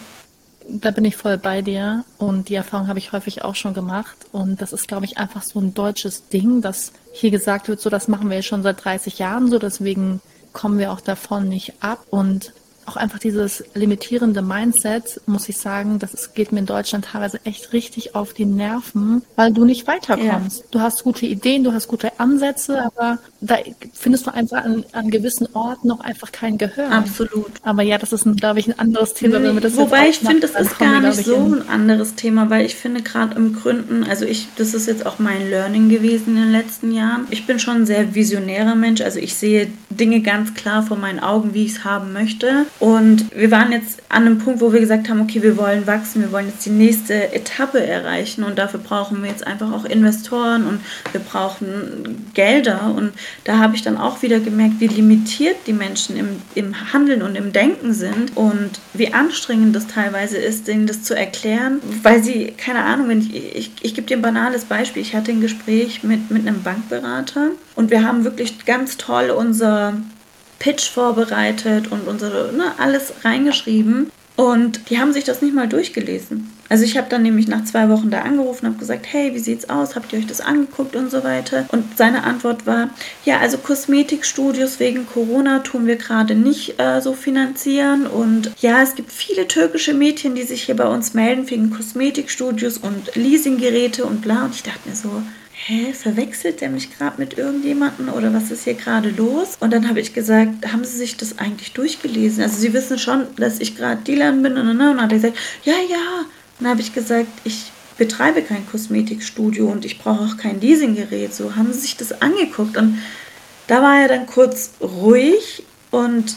[0.68, 4.16] Da bin ich voll bei dir und die Erfahrung habe ich häufig auch schon gemacht.
[4.30, 7.90] Und das ist, glaube ich, einfach so ein deutsches Ding, dass hier gesagt wird, so
[7.90, 10.20] das machen wir schon seit 30 Jahren so, deswegen
[10.52, 12.04] kommen wir auch davon nicht ab.
[12.10, 12.52] Und
[12.86, 17.72] auch einfach dieses limitierende Mindset, muss ich sagen, das geht mir in Deutschland teilweise echt
[17.72, 20.60] richtig auf die Nerven, weil du nicht weiterkommst.
[20.60, 20.64] Ja.
[20.70, 23.56] Du hast gute Ideen, du hast gute Ansätze, aber da
[23.92, 26.90] findest du einfach an, an gewissen Orten noch einfach kein Gehör.
[26.90, 27.50] Absolut.
[27.62, 30.40] Aber ja, das ist, glaube ich, ein anderes Thema, wenn wir das Wobei ich finde,
[30.40, 34.24] das ist gar nicht so ein anderes Thema, weil ich finde gerade im Gründen, also
[34.24, 37.26] ich, das ist jetzt auch mein Learning gewesen in den letzten Jahren.
[37.30, 41.20] Ich bin schon ein sehr visionärer Mensch, also ich sehe Dinge ganz klar vor meinen
[41.20, 42.66] Augen, wie ich es haben möchte.
[42.78, 46.20] Und wir waren jetzt an einem Punkt, wo wir gesagt haben, okay, wir wollen wachsen,
[46.20, 50.66] wir wollen jetzt die nächste Etappe erreichen und dafür brauchen wir jetzt einfach auch Investoren
[50.66, 50.80] und
[51.12, 52.92] wir brauchen Gelder.
[52.96, 53.12] Und
[53.44, 57.36] da habe ich dann auch wieder gemerkt, wie limitiert die Menschen im, im Handeln und
[57.36, 62.52] im Denken sind und wie anstrengend das teilweise ist, denen das zu erklären, weil sie,
[62.56, 65.02] keine Ahnung, wenn ich, ich, ich gebe dir ein banales Beispiel.
[65.02, 69.94] Ich hatte ein Gespräch mit, mit einem Bankberater und wir haben wirklich ganz toll unser
[70.62, 74.12] Pitch vorbereitet und unsere, ne, alles reingeschrieben.
[74.36, 76.50] Und die haben sich das nicht mal durchgelesen.
[76.68, 79.40] Also ich habe dann nämlich nach zwei Wochen da angerufen und habe gesagt, hey, wie
[79.40, 79.96] sieht's aus?
[79.96, 81.66] Habt ihr euch das angeguckt und so weiter?
[81.72, 82.90] Und seine Antwort war,
[83.24, 88.06] ja, also Kosmetikstudios wegen Corona tun wir gerade nicht äh, so finanzieren.
[88.06, 92.78] Und ja, es gibt viele türkische Mädchen, die sich hier bei uns melden wegen Kosmetikstudios
[92.78, 94.44] und Leasinggeräte und bla.
[94.44, 95.22] Und ich dachte mir so,
[95.66, 99.56] hä, verwechselt der mich gerade mit irgendjemandem oder was ist hier gerade los?
[99.60, 102.42] Und dann habe ich gesagt, haben Sie sich das eigentlich durchgelesen?
[102.42, 105.74] Also Sie wissen schon, dass ich gerade Dealer bin und dann hat er gesagt, ja,
[105.74, 106.20] ja.
[106.58, 111.32] Und dann habe ich gesagt, ich betreibe kein Kosmetikstudio und ich brauche auch kein Leasinggerät.
[111.32, 112.98] So haben Sie sich das angeguckt und
[113.68, 116.34] da war er dann kurz ruhig und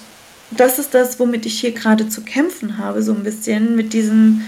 [0.51, 4.45] das ist das, womit ich hier gerade zu kämpfen habe, so ein bisschen mit diesen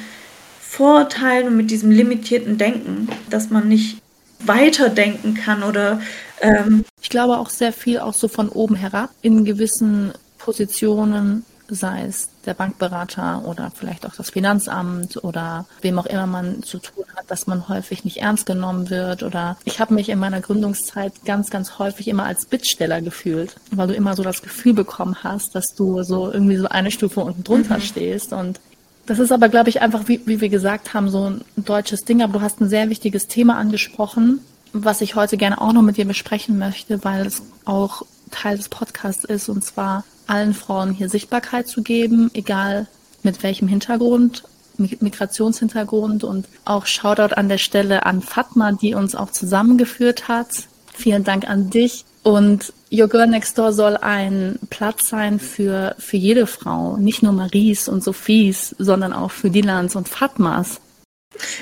[0.62, 3.98] Vorurteilen und mit diesem limitierten Denken, dass man nicht
[4.40, 6.02] weiterdenken kann oder
[6.42, 12.06] ähm ich glaube auch sehr viel auch so von oben herab in gewissen Positionen, sei
[12.06, 17.04] es der Bankberater oder vielleicht auch das Finanzamt oder wem auch immer man zu tun
[17.16, 21.14] hat, dass man häufig nicht ernst genommen wird oder ich habe mich in meiner Gründungszeit
[21.26, 25.56] ganz, ganz häufig immer als Bittsteller gefühlt, weil du immer so das Gefühl bekommen hast,
[25.56, 27.82] dass du so irgendwie so eine Stufe unten drunter mhm.
[27.82, 28.60] stehst und
[29.08, 32.22] das ist aber, glaube ich, einfach, wie, wie wir gesagt haben, so ein deutsches Ding.
[32.22, 34.42] Aber du hast ein sehr wichtiges Thema angesprochen,
[34.74, 38.68] was ich heute gerne auch noch mit dir besprechen möchte, weil es auch Teil des
[38.68, 42.88] Podcasts ist, und zwar allen Frauen hier Sichtbarkeit zu geben, egal
[43.24, 44.44] mit welchem Hintergrund,
[44.78, 50.50] Migrationshintergrund und auch Shoutout an der Stelle an Fatma, die uns auch zusammengeführt hat.
[50.94, 52.06] Vielen Dank an dich.
[52.24, 57.34] Und Your Girl Next Door soll ein Platz sein für, für jede Frau, nicht nur
[57.34, 60.80] Maries und Sophies, sondern auch für Dilans und Fatmas.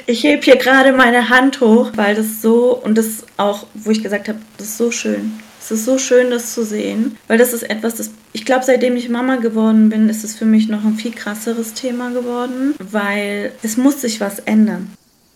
[0.06, 4.04] Ich heb hier gerade meine Hand hoch, weil das so, und das auch, wo ich
[4.04, 5.34] gesagt habe, das ist so schön.
[5.60, 8.96] Es ist so schön, das zu sehen, weil das ist etwas, das ich glaube, seitdem
[8.96, 13.52] ich Mama geworden bin, ist es für mich noch ein viel krasseres Thema geworden, weil
[13.64, 14.92] es muss sich was ändern.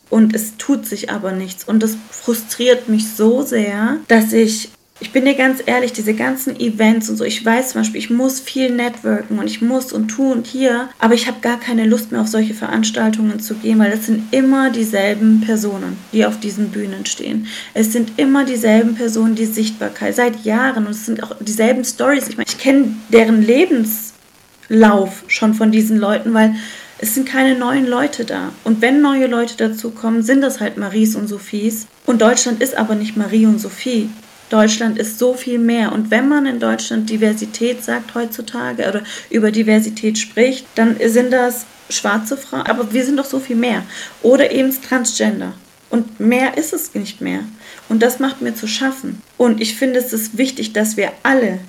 [0.10, 1.63] und es tut sich aber nichts.
[1.63, 4.69] Und das frustriert mich so sehr, dass ich
[5.01, 8.09] ich bin dir ganz ehrlich, diese ganzen Events und so, ich weiß zum Beispiel, ich
[8.09, 11.85] muss viel networken und ich muss und tu und hier, aber ich habe gar keine
[11.85, 16.39] Lust mehr auf solche Veranstaltungen zu gehen, weil es sind immer dieselben Personen, die auf
[16.39, 17.47] diesen Bühnen stehen.
[17.73, 22.27] Es sind immer dieselben Personen, die Sichtbarkeit seit Jahren und es sind auch dieselben Stories.
[22.27, 26.55] Ich meine, ich kenne deren Lebenslauf schon von diesen Leuten, weil
[26.97, 28.51] es sind keine neuen Leute da.
[28.65, 31.88] Und wenn neue Leute dazukommen, sind das halt Maries und Sophies.
[32.05, 34.09] Und Deutschland ist aber nicht Marie und Sophie.
[34.49, 35.91] Deutschland ist so viel mehr.
[35.91, 41.65] Und wenn man in Deutschland Diversität sagt heutzutage oder über Diversität spricht, dann sind das
[41.89, 42.63] schwarze Frauen.
[42.63, 43.83] Aber wir sind doch so viel mehr.
[44.21, 45.53] Oder eben Transgender.
[45.89, 47.41] Und mehr ist es nicht mehr.
[47.88, 49.21] Und das macht mir zu schaffen.
[49.38, 51.59] Und ich finde, es ist wichtig, dass wir alle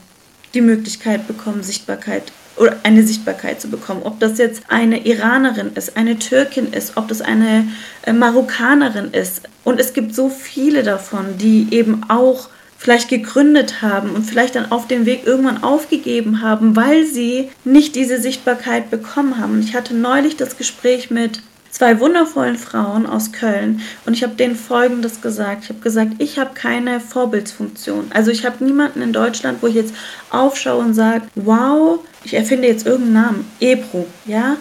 [0.52, 4.02] die Möglichkeit bekommen, Sichtbarkeit oder eine Sichtbarkeit zu bekommen.
[4.04, 7.68] Ob das jetzt eine Iranerin ist, eine Türkin ist, ob das eine
[8.02, 9.42] äh, Marokkanerin ist.
[9.64, 14.72] Und es gibt so viele davon, die eben auch vielleicht gegründet haben und vielleicht dann
[14.72, 19.52] auf dem Weg irgendwann aufgegeben haben, weil sie nicht diese Sichtbarkeit bekommen haben.
[19.52, 24.34] Und ich hatte neulich das Gespräch mit zwei wundervollen Frauen aus Köln und ich habe
[24.34, 25.64] denen Folgendes gesagt.
[25.64, 28.06] Ich habe gesagt, ich habe keine Vorbildsfunktion.
[28.14, 29.94] Also ich habe niemanden in Deutschland, wo ich jetzt
[30.30, 34.56] aufschaue und sage, wow, ich erfinde jetzt irgendeinen Namen, Ebro, ja,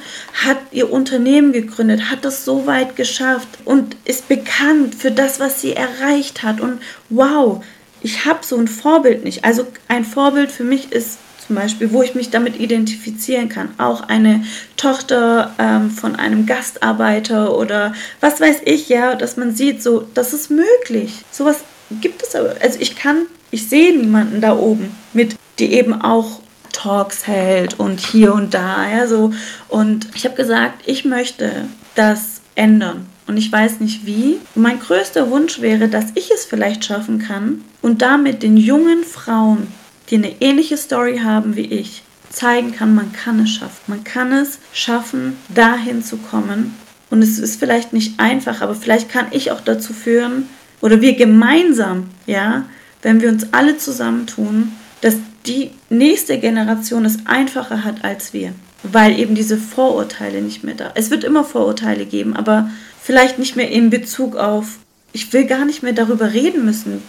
[0.45, 5.61] hat ihr Unternehmen gegründet, hat das so weit geschafft und ist bekannt für das, was
[5.61, 6.79] sie erreicht hat und
[7.09, 7.63] wow,
[8.01, 9.45] ich habe so ein Vorbild nicht.
[9.45, 13.69] Also ein Vorbild für mich ist zum Beispiel, wo ich mich damit identifizieren kann.
[13.79, 14.43] Auch eine
[14.77, 20.33] Tochter ähm, von einem Gastarbeiter oder was weiß ich, ja, dass man sieht, so, das
[20.33, 21.25] ist möglich.
[21.31, 21.61] Sowas
[22.01, 22.55] gibt es aber.
[22.61, 27.99] Also ich kann, ich sehe niemanden da oben mit, die eben auch Talks hält und
[27.99, 29.33] hier und da, ja, so.
[29.67, 34.39] Und ich habe gesagt, ich möchte das ändern und ich weiß nicht wie.
[34.55, 39.67] mein größter Wunsch wäre, dass ich es vielleicht schaffen kann und damit den jungen Frauen,
[40.09, 43.83] die eine ähnliche Story haben wie ich, zeigen kann, man kann es schaffen.
[43.85, 46.75] Man kann es schaffen, dahin zu kommen.
[47.11, 50.49] Und es ist vielleicht nicht einfach, aber vielleicht kann ich auch dazu führen,
[50.81, 52.65] oder wir gemeinsam, ja,
[53.03, 58.53] wenn wir uns alle zusammentun, dass die nächste Generation es einfacher hat als wir.
[58.81, 60.91] Weil eben diese Vorurteile nicht mehr da.
[60.95, 62.69] Es wird immer Vorurteile geben, aber
[63.09, 64.77] vielleicht nicht mehr in Bezug auf,
[65.13, 67.01] ich will gar nicht mehr darüber reden müssen,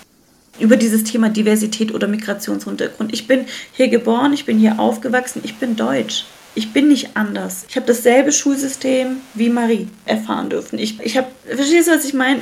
[0.59, 3.13] über dieses Thema Diversität oder Migrationshintergrund.
[3.13, 6.25] Ich bin hier geboren, ich bin hier aufgewachsen, ich bin deutsch.
[6.55, 7.67] Ich bin nicht anders.
[7.69, 10.79] Ich habe dasselbe Schulsystem wie Marie erfahren dürfen.
[10.79, 12.41] Ich, ich habe, verstehst du, was ich meine?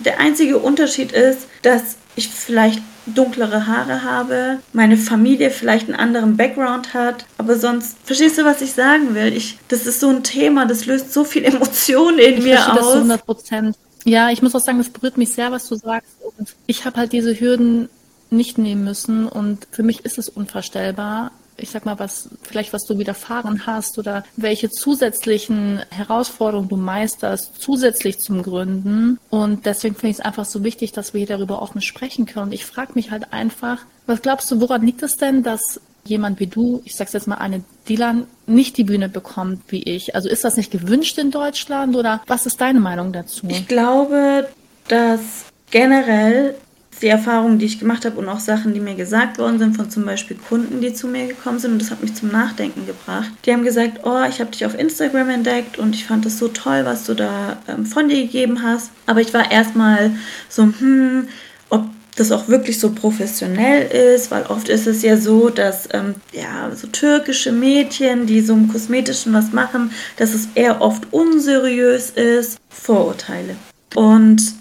[0.00, 6.36] Der einzige Unterschied ist, dass ich vielleicht dunklere Haare habe, meine Familie vielleicht einen anderen
[6.36, 9.32] Background hat, aber sonst, verstehst du, was ich sagen will?
[9.32, 12.78] Ich, das ist so ein Thema, das löst so viel Emotionen in ich mir aus.
[12.78, 13.76] Das 100 Prozent.
[14.04, 16.12] Ja, ich muss auch sagen, es berührt mich sehr, was du sagst.
[16.38, 17.88] Und ich habe halt diese Hürden
[18.30, 22.84] nicht nehmen müssen und für mich ist es unvorstellbar, ich sag mal, was vielleicht was
[22.84, 29.18] du widerfahren hast oder welche zusätzlichen Herausforderungen du meisterst, zusätzlich zum Gründen.
[29.30, 32.46] Und deswegen finde ich es einfach so wichtig, dass wir hier darüber offen sprechen können.
[32.46, 36.38] Und ich frage mich halt einfach, was glaubst du, woran liegt es denn, dass jemand
[36.40, 40.14] wie du, ich sag's jetzt mal eine Dylan, nicht die Bühne bekommt wie ich?
[40.14, 43.46] Also ist das nicht gewünscht in Deutschland oder was ist deine Meinung dazu?
[43.48, 44.48] Ich glaube,
[44.88, 46.54] dass generell
[47.02, 49.90] die Erfahrungen, die ich gemacht habe und auch Sachen, die mir gesagt worden sind von
[49.90, 53.30] zum Beispiel Kunden, die zu mir gekommen sind und das hat mich zum Nachdenken gebracht.
[53.44, 56.48] Die haben gesagt, oh, ich habe dich auf Instagram entdeckt und ich fand das so
[56.48, 58.90] toll, was du da ähm, von dir gegeben hast.
[59.06, 60.12] Aber ich war erstmal
[60.48, 61.28] so, hm,
[61.68, 61.84] ob
[62.16, 66.74] das auch wirklich so professionell ist, weil oft ist es ja so, dass ähm, ja
[66.74, 72.58] so türkische Mädchen, die so im kosmetischen was machen, dass es eher oft unseriös ist,
[72.70, 73.56] Vorurteile.
[73.94, 74.54] Und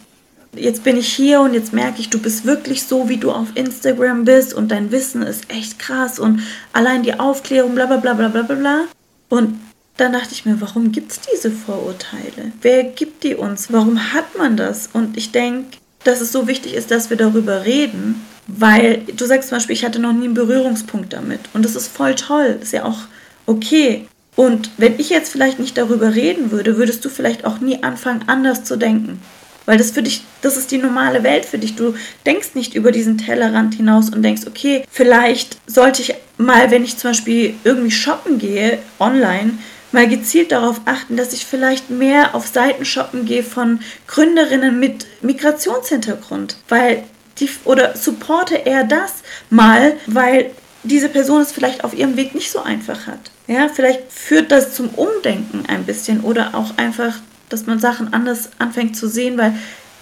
[0.56, 3.48] jetzt bin ich hier und jetzt merke ich, du bist wirklich so, wie du auf
[3.56, 6.42] Instagram bist und dein Wissen ist echt krass und
[6.74, 8.82] allein die Aufklärung, bla bla bla bla bla bla.
[9.30, 9.60] Und
[9.98, 12.52] dann dachte ich mir, warum gibt es diese Vorurteile?
[12.62, 13.72] Wer gibt die uns?
[13.72, 14.90] Warum hat man das?
[14.92, 19.50] Und ich denke, dass es so wichtig ist, dass wir darüber reden, weil du sagst
[19.50, 21.40] zum Beispiel, ich hatte noch nie einen Berührungspunkt damit.
[21.54, 23.00] Und das ist voll toll, ist ja auch
[23.46, 24.08] okay.
[24.36, 28.26] Und wenn ich jetzt vielleicht nicht darüber reden würde, würdest du vielleicht auch nie anfangen,
[28.28, 29.22] anders zu denken.
[29.66, 31.76] Weil das für dich, das ist die normale Welt für dich.
[31.76, 36.84] Du denkst nicht über diesen Tellerrand hinaus und denkst, okay, vielleicht sollte ich mal, wenn
[36.84, 39.54] ich zum Beispiel irgendwie shoppen gehe, online,
[39.92, 45.08] mal gezielt darauf achten, dass ich vielleicht mehr auf Seiten shoppen gehe von Gründerinnen mit
[45.22, 46.58] Migrationshintergrund.
[46.70, 47.04] Weil
[47.40, 49.14] die, oder supporte eher das
[49.50, 50.52] mal, weil
[50.84, 53.32] diese Person es vielleicht auf ihrem Weg nicht so einfach hat.
[53.48, 57.16] Ja, vielleicht führt das zum Umdenken ein bisschen oder auch einfach
[57.50, 59.54] dass man Sachen anders anfängt zu sehen, weil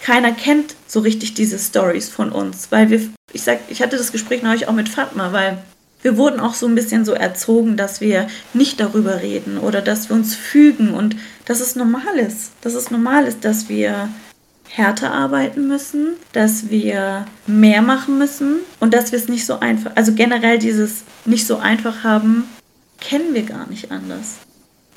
[0.02, 3.02] keiner kennt so richtig diese Stories von uns, weil wir,
[3.32, 5.58] ich sag, ich hatte das Gespräch neulich auch mit Fatma, weil
[6.02, 10.10] wir wurden auch so ein bisschen so erzogen, dass wir nicht darüber reden oder dass
[10.10, 14.10] wir uns fügen und dass es normal ist, dass es normal ist, dass wir
[14.68, 19.92] härter arbeiten müssen, dass wir mehr machen müssen und dass wir es nicht so einfach,
[19.96, 22.46] also generell dieses nicht so einfach haben,
[23.00, 24.40] kennen wir gar nicht anders.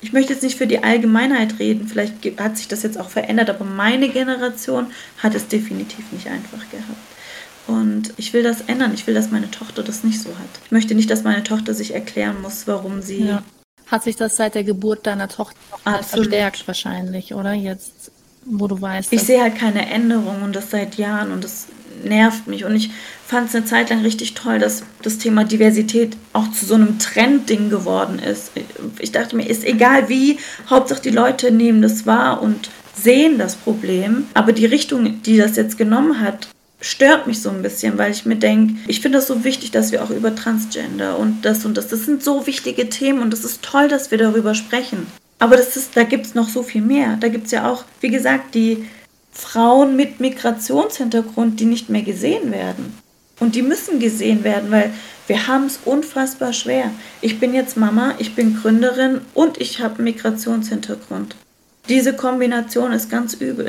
[0.01, 3.49] Ich möchte jetzt nicht für die Allgemeinheit reden, vielleicht hat sich das jetzt auch verändert,
[3.49, 6.97] aber meine Generation hat es definitiv nicht einfach gehabt.
[7.67, 8.93] Und ich will das ändern.
[8.93, 10.47] Ich will, dass meine Tochter das nicht so hat.
[10.65, 13.25] Ich möchte nicht, dass meine Tochter sich erklären muss, warum sie.
[13.25, 13.43] Ja.
[13.87, 15.57] Hat sich das seit der Geburt deiner Tochter
[16.03, 17.53] verstärkt wahrscheinlich, oder?
[17.53, 18.11] Jetzt,
[18.45, 19.11] wo du weißt.
[19.11, 21.67] Ich sehe halt keine Änderung und das seit Jahren und das
[22.03, 22.65] nervt mich.
[22.65, 22.89] Und ich
[23.25, 26.99] fand es eine Zeit lang richtig toll, dass das Thema Diversität auch zu so einem
[26.99, 28.51] Trendding geworden ist.
[28.99, 30.37] Ich dachte mir, ist egal wie,
[30.69, 34.25] Hauptsache die Leute nehmen das wahr und sehen das Problem.
[34.33, 36.47] Aber die Richtung, die das jetzt genommen hat,
[36.81, 39.91] stört mich so ein bisschen, weil ich mir denke, ich finde das so wichtig, dass
[39.91, 43.43] wir auch über Transgender und das und das, das sind so wichtige Themen und es
[43.43, 45.07] ist toll, dass wir darüber sprechen.
[45.39, 47.17] Aber das ist, da gibt es noch so viel mehr.
[47.19, 48.85] Da gibt es ja auch, wie gesagt, die
[49.37, 52.97] Frauen mit Migrationshintergrund, die nicht mehr gesehen werden.
[53.39, 54.91] Und die müssen gesehen werden, weil
[55.27, 56.89] wir haben es unfassbar schwer.
[57.21, 61.35] Ich bin jetzt Mama, ich bin Gründerin und ich habe Migrationshintergrund.
[61.87, 63.67] Diese Kombination ist ganz übel.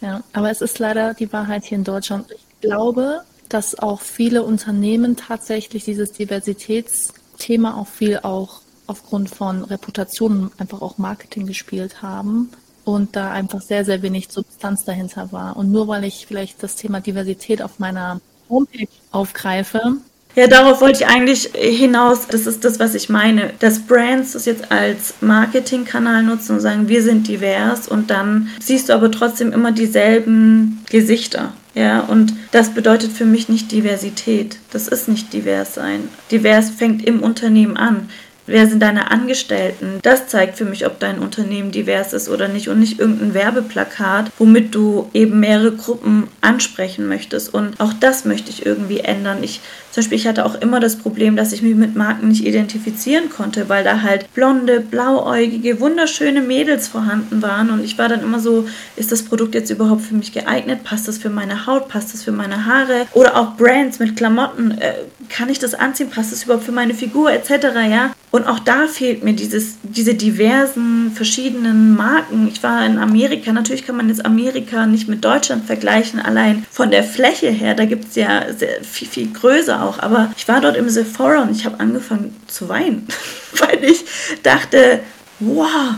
[0.00, 2.26] Ja, aber es ist leider die Wahrheit hier in Deutschland.
[2.30, 10.52] Ich glaube, dass auch viele Unternehmen tatsächlich dieses Diversitätsthema auch viel auch aufgrund von Reputationen
[10.58, 12.50] einfach auch Marketing gespielt haben
[12.84, 15.56] und da einfach sehr, sehr wenig Substanz dahinter war.
[15.56, 19.96] Und nur weil ich vielleicht das Thema Diversität auf meiner Homepage aufgreife,
[20.36, 22.26] ja, darauf wollte ich eigentlich hinaus.
[22.26, 23.52] Das ist das, was ich meine.
[23.60, 28.88] Dass Brands das jetzt als Marketingkanal nutzen und sagen, wir sind divers und dann siehst
[28.88, 31.52] du aber trotzdem immer dieselben Gesichter.
[31.74, 34.58] Ja, und das bedeutet für mich nicht Diversität.
[34.72, 36.08] Das ist nicht divers sein.
[36.30, 38.08] Divers fängt im Unternehmen an.
[38.46, 40.00] Wer sind deine Angestellten?
[40.02, 44.30] Das zeigt für mich, ob dein Unternehmen divers ist oder nicht und nicht irgendein Werbeplakat,
[44.38, 47.54] womit du eben mehrere Gruppen ansprechen möchtest.
[47.54, 49.42] Und auch das möchte ich irgendwie ändern.
[49.42, 49.60] Ich
[49.94, 53.30] zum Beispiel, ich hatte auch immer das Problem, dass ich mich mit Marken nicht identifizieren
[53.30, 57.70] konnte, weil da halt blonde, blauäugige, wunderschöne Mädels vorhanden waren.
[57.70, 60.82] Und ich war dann immer so, ist das Produkt jetzt überhaupt für mich geeignet?
[60.82, 61.86] Passt das für meine Haut?
[61.86, 63.06] Passt das für meine Haare?
[63.12, 64.72] Oder auch Brands mit Klamotten.
[64.72, 64.94] Äh,
[65.28, 66.10] kann ich das anziehen?
[66.10, 67.30] Passt das überhaupt für meine Figur?
[67.30, 67.50] Etc.
[67.88, 68.10] Ja.
[68.32, 72.48] Und auch da fehlt mir dieses, diese diversen, verschiedenen Marken.
[72.48, 73.52] Ich war in Amerika.
[73.52, 77.76] Natürlich kann man jetzt Amerika nicht mit Deutschland vergleichen, allein von der Fläche her.
[77.76, 79.98] Da gibt es ja sehr, viel, viel größer auch.
[79.98, 83.06] Aber ich war dort im Sephora und ich habe angefangen zu weinen,
[83.58, 84.04] weil ich
[84.42, 85.00] dachte,
[85.40, 85.94] wow,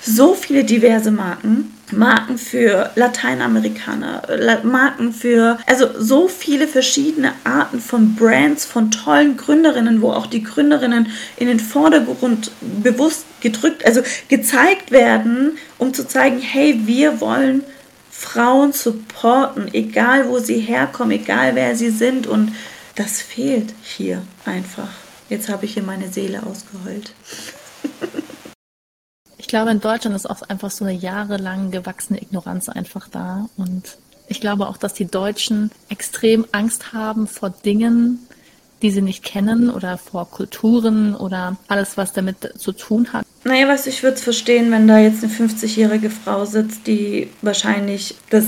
[0.00, 1.70] so viele diverse Marken.
[1.90, 4.22] Marken für Lateinamerikaner,
[4.62, 10.42] Marken für, also so viele verschiedene Arten von Brands, von tollen Gründerinnen, wo auch die
[10.42, 17.62] Gründerinnen in den Vordergrund bewusst gedrückt, also gezeigt werden, um zu zeigen, hey, wir wollen
[18.10, 22.52] Frauen supporten, egal wo sie herkommen, egal wer sie sind und
[22.94, 24.90] das fehlt hier einfach.
[25.28, 27.12] Jetzt habe ich hier meine Seele ausgeheult.
[29.38, 33.48] ich glaube, in Deutschland ist oft einfach so eine jahrelang gewachsene Ignoranz einfach da.
[33.56, 33.96] Und
[34.28, 38.28] ich glaube auch, dass die Deutschen extrem Angst haben vor Dingen,
[38.82, 43.24] die sie nicht kennen oder vor Kulturen oder alles, was damit zu tun hat.
[43.44, 48.14] Naja, was ich würde es verstehen, wenn da jetzt eine 50-jährige Frau sitzt, die wahrscheinlich
[48.30, 48.44] das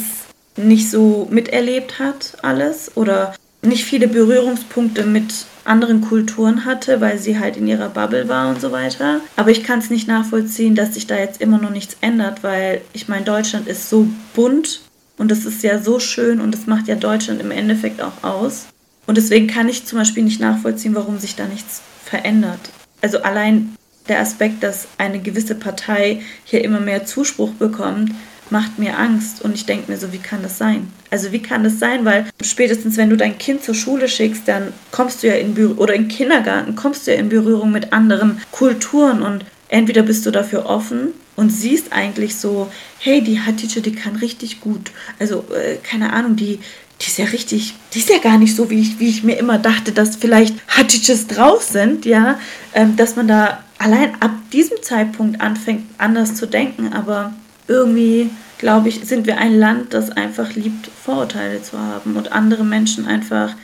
[0.57, 3.35] nicht so miterlebt hat, alles, oder
[3.67, 8.61] nicht viele Berührungspunkte mit anderen Kulturen hatte, weil sie halt in ihrer Bubble war und
[8.61, 9.21] so weiter.
[9.37, 12.81] Aber ich kann es nicht nachvollziehen, dass sich da jetzt immer noch nichts ändert, weil
[12.93, 14.81] ich meine, Deutschland ist so bunt
[15.19, 18.67] und es ist ja so schön und es macht ja Deutschland im Endeffekt auch aus.
[19.07, 22.61] Und deswegen kann ich zum Beispiel nicht nachvollziehen, warum sich da nichts verändert.
[23.03, 23.77] Also allein
[24.09, 28.13] der Aspekt, dass eine gewisse Partei hier immer mehr Zuspruch bekommt,
[28.51, 30.93] macht mir Angst und ich denke mir so, wie kann das sein?
[31.11, 32.05] Also wie kann das sein?
[32.05, 35.79] Weil spätestens wenn du dein Kind zur Schule schickst, dann kommst du ja in Berührung,
[35.79, 40.31] oder im Kindergarten kommst du ja in Berührung mit anderen Kulturen und entweder bist du
[40.31, 44.91] dafür offen und siehst eigentlich so, hey, die Hatice, die kann richtig gut.
[45.19, 46.61] Also äh, keine Ahnung, die
[47.01, 49.37] die ist ja richtig, die ist ja gar nicht so, wie ich, wie ich mir
[49.37, 52.39] immer dachte, dass vielleicht Hatices drauf sind, ja,
[52.73, 57.35] ähm, dass man da allein ab diesem Zeitpunkt anfängt, anders zu denken, aber
[57.69, 62.65] irgendwie, glaube ich, sind wir ein Land, das einfach liebt, Vorurteile zu haben und andere
[62.65, 63.55] Menschen einfach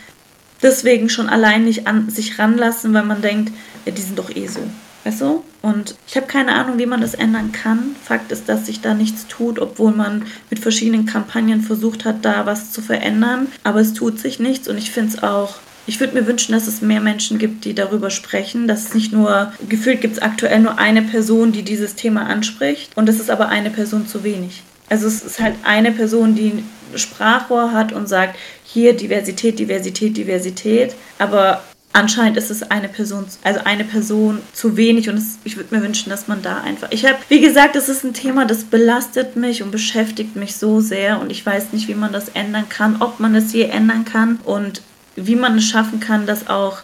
[0.63, 3.53] deswegen schon allein nicht an sich ranlassen, weil man denkt,
[3.85, 4.61] ja, die sind doch eh so.
[5.05, 5.43] Weißt du?
[5.63, 7.97] Und ich habe keine Ahnung, wie man das ändern kann.
[8.05, 12.47] Fakt ist, dass sich da nichts tut, obwohl man mit verschiedenen Kampagnen versucht hat, da
[12.47, 13.49] was zu verändern.
[13.65, 16.69] Aber es tut sich nichts und ich finde es auch ich würde mir wünschen, dass
[16.69, 18.69] es mehr Menschen gibt, die darüber sprechen.
[18.69, 22.97] Dass es nicht nur, gefühlt gibt es aktuell nur eine Person, die dieses Thema anspricht.
[22.97, 24.63] Und das ist aber eine Person zu wenig.
[24.93, 30.19] Also es ist halt eine Person, die ein Sprachrohr hat und sagt, hier Diversität, Diversität,
[30.19, 30.95] Diversität.
[31.19, 31.63] Aber
[31.95, 35.83] anscheinend ist es eine Person, also eine Person zu wenig und es, ich würde mir
[35.83, 36.89] wünschen, dass man da einfach.
[36.91, 40.81] Ich habe, wie gesagt, es ist ein Thema, das belastet mich und beschäftigt mich so
[40.81, 44.05] sehr und ich weiß nicht, wie man das ändern kann, ob man es je ändern
[44.05, 44.83] kann und
[45.17, 46.83] wie man es schaffen kann, dass auch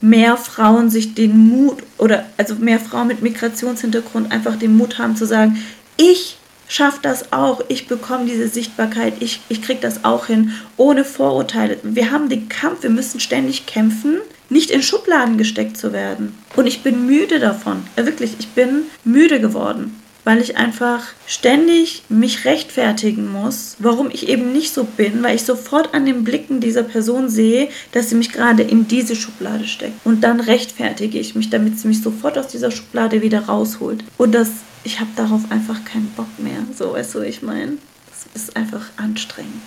[0.00, 5.16] mehr Frauen sich den Mut oder also mehr Frauen mit Migrationshintergrund einfach den Mut haben
[5.16, 5.60] zu sagen,
[5.96, 6.38] ich
[6.68, 11.78] schaffe das auch, ich bekomme diese Sichtbarkeit, ich, ich kriege das auch hin, ohne Vorurteile.
[11.82, 14.18] Wir haben den Kampf, wir müssen ständig kämpfen,
[14.50, 16.36] nicht in Schubladen gesteckt zu werden.
[16.56, 17.82] Und ich bin müde davon.
[17.96, 24.28] Ja, wirklich, ich bin müde geworden, weil ich einfach ständig mich rechtfertigen muss, warum ich
[24.28, 28.14] eben nicht so bin, weil ich sofort an den Blicken dieser Person sehe, dass sie
[28.14, 30.04] mich gerade in diese Schublade steckt.
[30.04, 34.04] Und dann rechtfertige ich mich, damit sie mich sofort aus dieser Schublade wieder rausholt.
[34.16, 34.50] Und das
[34.84, 36.60] ich habe darauf einfach keinen Bock mehr.
[36.76, 37.78] So, weißt du, ich meine,
[38.12, 39.62] es ist einfach anstrengend.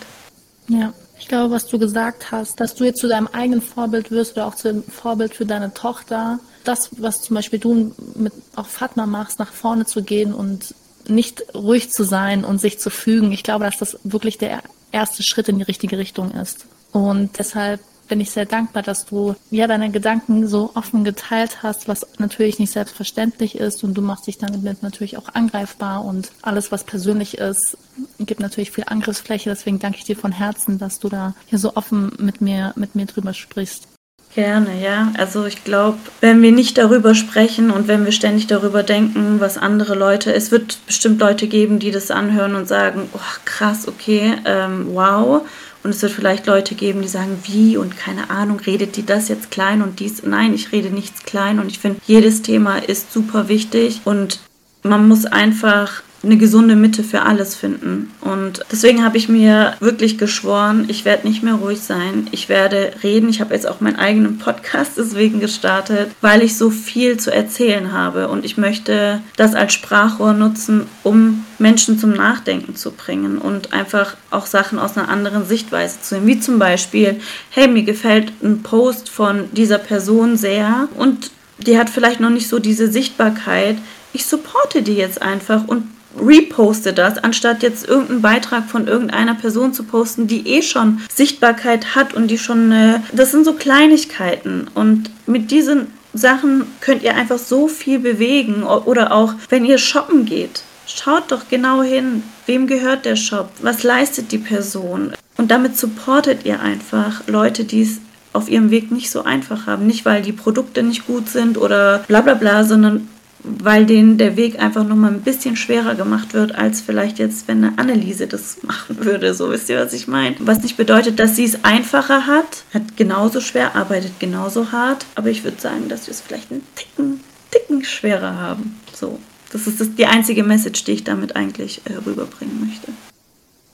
[0.68, 4.34] Ja, ich glaube, was du gesagt hast, dass du jetzt zu deinem eigenen Vorbild wirst
[4.34, 9.06] oder auch zum Vorbild für deine Tochter, das, was zum Beispiel du mit auch Fatma
[9.06, 10.74] machst, nach vorne zu gehen und
[11.08, 15.24] nicht ruhig zu sein und sich zu fügen, ich glaube, dass das wirklich der erste
[15.24, 16.66] Schritt in die richtige Richtung ist.
[16.92, 17.82] Und deshalb
[18.12, 22.60] bin ich sehr dankbar, dass du ja deine Gedanken so offen geteilt hast, was natürlich
[22.60, 27.38] nicht selbstverständlich ist und du machst dich damit natürlich auch angreifbar und alles, was persönlich
[27.38, 27.78] ist,
[28.20, 29.50] gibt natürlich viel Angriffsfläche.
[29.50, 32.96] Deswegen danke ich dir von Herzen, dass du da hier so offen mit mir, mit
[32.96, 33.88] mir drüber sprichst.
[34.36, 35.14] Gerne, ja.
[35.18, 39.58] Also ich glaube, wenn wir nicht darüber sprechen und wenn wir ständig darüber denken, was
[39.58, 44.36] andere Leute, es wird bestimmt Leute geben, die das anhören und sagen, oh, krass, okay,
[44.44, 45.44] ähm, wow.
[45.84, 49.30] Und es wird vielleicht Leute geben, die sagen, wie und keine Ahnung, redet die das
[49.30, 50.24] jetzt klein und dies?
[50.24, 54.40] Nein, ich rede nichts klein und ich finde, jedes Thema ist super wichtig und
[54.84, 58.12] man muss einfach eine gesunde Mitte für alles finden.
[58.22, 62.28] Und deswegen habe ich mir wirklich geschworen, ich werde nicht mehr ruhig sein.
[62.32, 63.30] Ich werde reden.
[63.30, 67.92] Ich habe jetzt auch meinen eigenen Podcast deswegen gestartet, weil ich so viel zu erzählen
[67.92, 68.28] habe.
[68.28, 74.16] Und ich möchte das als Sprachrohr nutzen, um Menschen zum Nachdenken zu bringen und einfach
[74.30, 76.28] auch Sachen aus einer anderen Sichtweise zu sehen.
[76.28, 77.20] Wie zum Beispiel,
[77.50, 82.48] hey, mir gefällt ein Post von dieser Person sehr und die hat vielleicht noch nicht
[82.48, 83.78] so diese Sichtbarkeit.
[84.14, 85.84] Ich supporte die jetzt einfach und
[86.20, 91.96] reposte das, anstatt jetzt irgendeinen Beitrag von irgendeiner Person zu posten, die eh schon Sichtbarkeit
[91.96, 97.16] hat und die schon, äh, das sind so Kleinigkeiten und mit diesen Sachen könnt ihr
[97.16, 100.64] einfach so viel bewegen oder auch wenn ihr shoppen geht.
[100.86, 106.46] Schaut doch genau hin, wem gehört der Shop, was leistet die Person und damit supportet
[106.46, 108.00] ihr einfach Leute, die es
[108.34, 109.88] auf ihrem Weg nicht so einfach haben.
[109.88, 113.08] Nicht, weil die Produkte nicht gut sind oder bla bla bla, sondern
[113.44, 117.64] weil denen der Weg einfach nochmal ein bisschen schwerer gemacht wird, als vielleicht jetzt, wenn
[117.64, 119.34] eine Anneliese das machen würde.
[119.34, 120.36] So wisst ihr, was ich meine?
[120.40, 125.30] Was nicht bedeutet, dass sie es einfacher hat, hat genauso schwer, arbeitet genauso hart, aber
[125.30, 127.20] ich würde sagen, dass wir es vielleicht einen Ticken,
[127.52, 128.80] Ticken schwerer haben.
[128.94, 129.20] So.
[129.52, 132.92] Das ist das, die einzige Message, die ich damit eigentlich äh, rüberbringen möchte.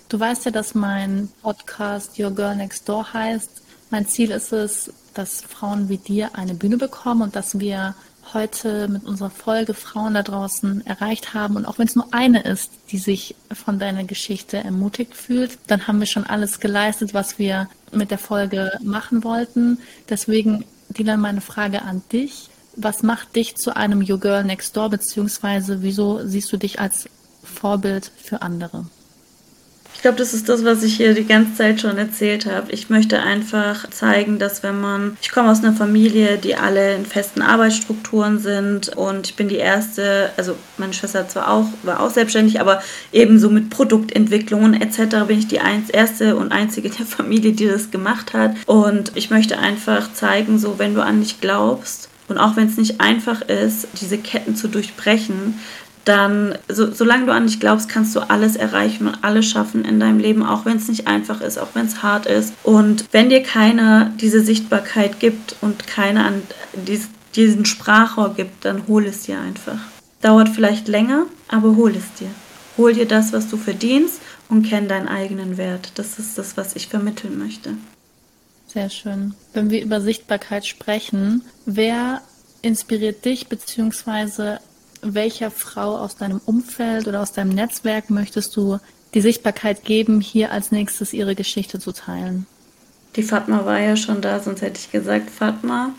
[0.09, 3.61] Du weißt ja, dass mein Podcast Your Girl Next Door heißt.
[3.91, 7.93] Mein Ziel ist es, dass Frauen wie dir eine Bühne bekommen und dass wir
[8.33, 11.55] heute mit unserer Folge Frauen da draußen erreicht haben.
[11.55, 15.87] Und auch wenn es nur eine ist, die sich von deiner Geschichte ermutigt fühlt, dann
[15.87, 19.79] haben wir schon alles geleistet, was wir mit der Folge machen wollten.
[20.09, 22.49] Deswegen, Dylan, meine Frage an dich.
[22.75, 27.09] Was macht dich zu einem Your Girl Next Door, beziehungsweise wieso siehst du dich als
[27.43, 28.85] Vorbild für andere?
[29.97, 32.71] Ich glaube, das ist das, was ich hier die ganze Zeit schon erzählt habe.
[32.71, 37.03] Ich möchte einfach zeigen, dass wenn man, ich komme aus einer Familie, die alle in
[37.03, 42.11] festen Arbeitsstrukturen sind und ich bin die erste, also meine Schwester zwar auch, war auch
[42.11, 45.25] selbstständig, aber ebenso mit Produktentwicklungen etc.
[45.27, 45.59] bin ich die
[45.91, 48.53] erste und einzige der Familie, die das gemacht hat.
[48.67, 52.77] Und ich möchte einfach zeigen, so wenn du an dich glaubst, und auch wenn es
[52.77, 55.57] nicht einfach ist, diese Ketten zu durchbrechen,
[56.07, 59.99] dann, so, solange du an dich glaubst, kannst du alles erreichen und alles schaffen in
[59.99, 62.53] deinem Leben, auch wenn es nicht einfach ist, auch wenn es hart ist.
[62.63, 66.41] Und wenn dir keiner diese Sichtbarkeit gibt und keiner an
[66.73, 69.79] dies, diesen Sprachrohr gibt, dann hol es dir einfach.
[70.21, 72.29] Dauert vielleicht länger, aber hol es dir.
[72.77, 75.91] Hol dir das, was du verdienst und kenn deinen eigenen Wert.
[75.95, 77.73] Das ist das, was ich vermitteln möchte.
[78.67, 79.33] Sehr schön.
[79.53, 82.21] Wenn wir über Sichtbarkeit sprechen, wer
[82.61, 84.59] inspiriert dich, beziehungsweise
[85.13, 88.79] welcher Frau aus deinem Umfeld oder aus deinem Netzwerk möchtest du
[89.13, 92.45] die Sichtbarkeit geben, hier als nächstes ihre Geschichte zu teilen?
[93.15, 95.91] Die Fatma war ja schon da, sonst hätte ich gesagt Fatma.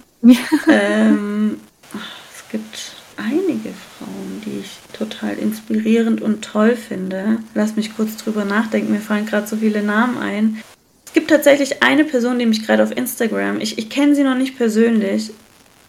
[0.69, 1.61] ähm,
[1.93, 7.39] es gibt einige Frauen, die ich total inspirierend und toll finde.
[7.55, 10.63] Lass mich kurz drüber nachdenken, mir fallen gerade so viele Namen ein.
[11.07, 14.37] Es gibt tatsächlich eine Person, die mich gerade auf Instagram, ich, ich kenne sie noch
[14.37, 15.31] nicht persönlich,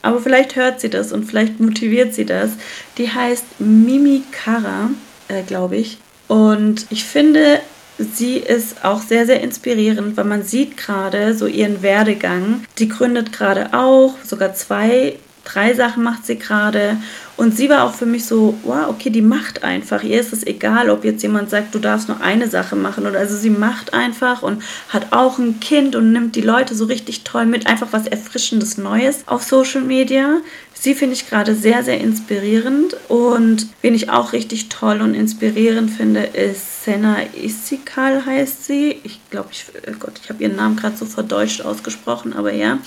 [0.02, 2.52] aber vielleicht hört sie das und vielleicht motiviert sie das.
[2.97, 4.89] Die heißt Mimi Kara,
[5.28, 5.97] äh, glaube ich.
[6.28, 7.60] Und ich finde,
[7.97, 12.64] sie ist auch sehr, sehr inspirierend, weil man sieht gerade so ihren Werdegang.
[12.78, 16.97] Die gründet gerade auch sogar zwei drei Sachen macht sie gerade.
[17.40, 20.04] Und sie war auch für mich so, wow, okay, die macht einfach.
[20.04, 23.08] Ihr ist es egal, ob jetzt jemand sagt, du darfst nur eine Sache machen.
[23.08, 26.84] Oder also sie macht einfach und hat auch ein Kind und nimmt die Leute so
[26.84, 27.66] richtig toll mit.
[27.66, 30.40] Einfach was Erfrischendes Neues auf Social Media.
[30.74, 32.98] Sie finde ich gerade sehr, sehr inspirierend.
[33.08, 39.00] Und wen ich auch richtig toll und inspirierend finde, ist Senna Isikal heißt sie.
[39.06, 42.80] Ich glaube, ich, oh Gott, ich habe ihren Namen gerade so verdeutscht ausgesprochen, aber ja.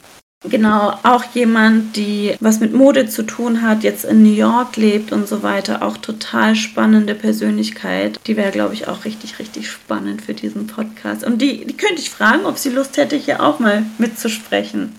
[0.45, 5.13] Genau, auch jemand, die was mit Mode zu tun hat, jetzt in New York lebt
[5.13, 8.19] und so weiter, auch total spannende Persönlichkeit.
[8.27, 11.23] Die wäre, glaube ich, auch richtig, richtig spannend für diesen Podcast.
[11.23, 14.93] Und die, die könnte ich fragen, ob sie Lust hätte, hier auch mal mitzusprechen.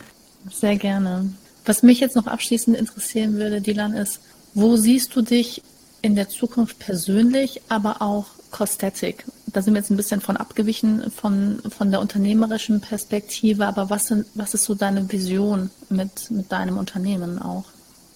[0.49, 1.33] Sehr gerne.
[1.65, 4.21] Was mich jetzt noch abschließend interessieren würde, Dylan, ist,
[4.53, 5.61] wo siehst du dich
[6.01, 9.25] in der Zukunft persönlich, aber auch Kosmetik?
[9.53, 14.05] da sind wir jetzt ein bisschen von abgewichen von, von der unternehmerischen Perspektive, aber was,
[14.05, 17.65] sind, was ist so deine Vision mit, mit deinem Unternehmen auch?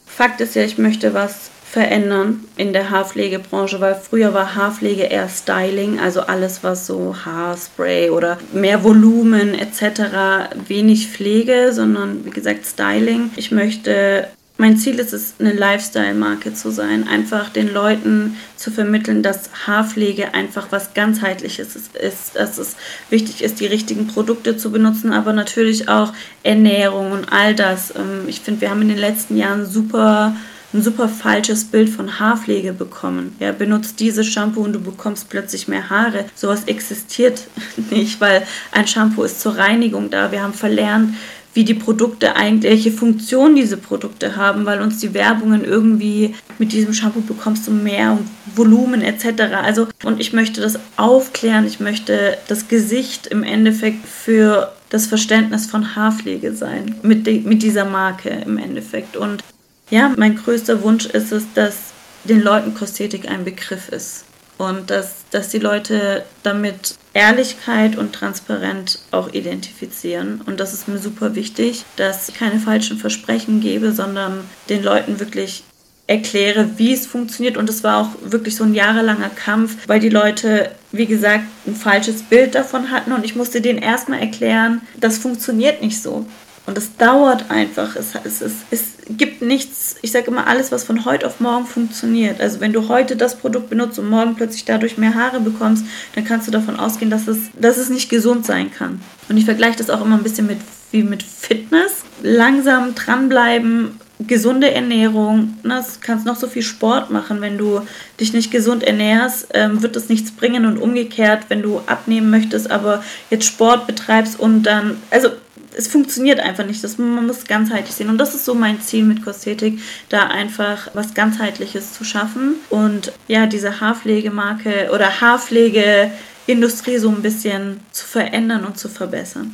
[0.05, 5.27] Fakt ist ja, ich möchte was verändern in der Haarpflegebranche, weil früher war Haarpflege eher
[5.27, 10.55] Styling, also alles was so Haarspray oder mehr Volumen etc.
[10.67, 13.31] wenig Pflege, sondern wie gesagt Styling.
[13.35, 19.21] Ich möchte mein Ziel ist es, eine Lifestyle-Marke zu sein, einfach den Leuten zu vermitteln,
[19.21, 22.75] dass Haarpflege einfach was ganzheitliches ist, dass es
[23.09, 27.93] wichtig ist, die richtigen Produkte zu benutzen, aber natürlich auch Ernährung und all das.
[27.95, 30.35] Ähm, ich finde, wir haben in den letzten Jahren super
[30.73, 33.35] ein super falsches Bild von Haarpflege bekommen.
[33.39, 36.25] Ja, benutzt dieses Shampoo und du bekommst plötzlich mehr Haare.
[36.35, 37.47] Sowas existiert
[37.89, 40.31] nicht, weil ein Shampoo ist zur Reinigung da.
[40.31, 41.15] Wir haben verlernt,
[41.57, 46.71] wie die Produkte eigentlich, welche Funktion diese Produkte haben, weil uns die Werbungen irgendwie mit
[46.71, 48.19] diesem Shampoo bekommst du mehr
[48.55, 49.41] Volumen etc.
[49.63, 55.65] Also und ich möchte das aufklären, ich möchte das Gesicht im Endeffekt für das Verständnis
[55.65, 59.43] von Haarpflege sein mit, mit dieser Marke im Endeffekt und
[59.89, 61.77] ja, mein größter Wunsch ist es, dass
[62.25, 64.26] den Leuten Kosmetik ein Begriff ist
[64.57, 70.41] und dass, dass die Leute damit Ehrlichkeit und Transparenz auch identifizieren.
[70.45, 75.19] Und das ist mir super wichtig, dass ich keine falschen Versprechen gebe, sondern den Leuten
[75.19, 75.63] wirklich
[76.07, 77.57] erkläre, wie es funktioniert.
[77.57, 81.75] Und es war auch wirklich so ein jahrelanger Kampf, weil die Leute, wie gesagt, ein
[81.75, 83.11] falsches Bild davon hatten.
[83.11, 86.25] Und ich musste denen erstmal erklären, das funktioniert nicht so.
[86.67, 87.95] Und es dauert einfach.
[87.95, 91.65] Es, es, es, es gibt nichts, ich sage immer, alles, was von heute auf morgen
[91.65, 92.41] funktioniert.
[92.41, 96.25] Also wenn du heute das Produkt benutzt und morgen plötzlich dadurch mehr Haare bekommst, dann
[96.25, 99.01] kannst du davon ausgehen, dass es, dass es nicht gesund sein kann.
[99.29, 100.59] Und ich vergleiche das auch immer ein bisschen mit,
[100.91, 102.03] wie mit Fitness.
[102.21, 107.81] Langsam dranbleiben, gesunde Ernährung, ne, du kannst noch so viel Sport machen, wenn du
[108.19, 112.71] dich nicht gesund ernährst, ähm, wird das nichts bringen und umgekehrt, wenn du abnehmen möchtest,
[112.71, 115.29] aber jetzt Sport betreibst und dann, also
[115.77, 116.83] es funktioniert einfach nicht.
[116.83, 118.09] Das, man muss ganzheitlich sehen.
[118.09, 123.11] Und das ist so mein Ziel mit Kosmetik, da einfach was ganzheitliches zu schaffen und
[123.27, 129.53] ja, diese Haarpflegemarke oder Haarpflegeindustrie so ein bisschen zu verändern und zu verbessern.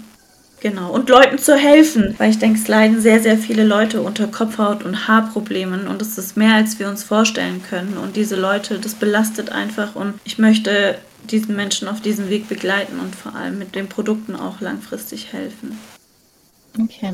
[0.61, 0.91] Genau.
[0.91, 4.85] Und Leuten zu helfen, weil ich denke, es leiden sehr, sehr viele Leute unter Kopfhaut-
[4.85, 7.97] und Haarproblemen und es ist mehr, als wir uns vorstellen können.
[7.97, 10.97] Und diese Leute, das belastet einfach und ich möchte
[11.29, 15.77] diesen Menschen auf diesem Weg begleiten und vor allem mit den Produkten auch langfristig helfen.
[16.79, 17.13] Okay.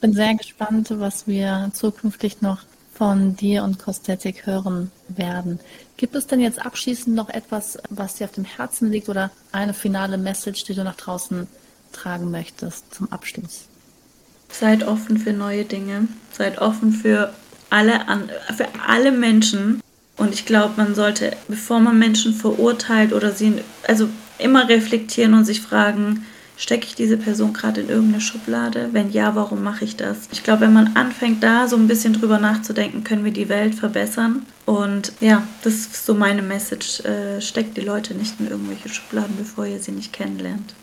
[0.00, 2.62] Bin sehr gespannt, was wir zukünftig noch
[2.94, 5.60] von dir und Kosmetik hören werden.
[5.96, 9.74] Gibt es denn jetzt abschließend noch etwas, was dir auf dem Herzen liegt oder eine
[9.74, 11.46] finale Message, die du nach draußen
[11.92, 13.66] tragen möchtest zum Abschluss?
[14.50, 16.08] Seid offen für neue Dinge.
[16.32, 17.32] Seid offen für
[17.70, 18.00] alle,
[18.56, 19.80] für alle Menschen.
[20.16, 23.54] Und ich glaube, man sollte, bevor man Menschen verurteilt oder sie,
[23.88, 26.24] also immer reflektieren und sich fragen,
[26.56, 28.90] Stecke ich diese Person gerade in irgendeine Schublade?
[28.92, 30.28] Wenn ja, warum mache ich das?
[30.30, 33.74] Ich glaube, wenn man anfängt, da so ein bisschen drüber nachzudenken, können wir die Welt
[33.74, 34.46] verbessern.
[34.64, 37.00] Und ja, das ist so meine Message.
[37.00, 40.74] Äh, steckt die Leute nicht in irgendwelche Schubladen, bevor ihr sie nicht kennenlernt.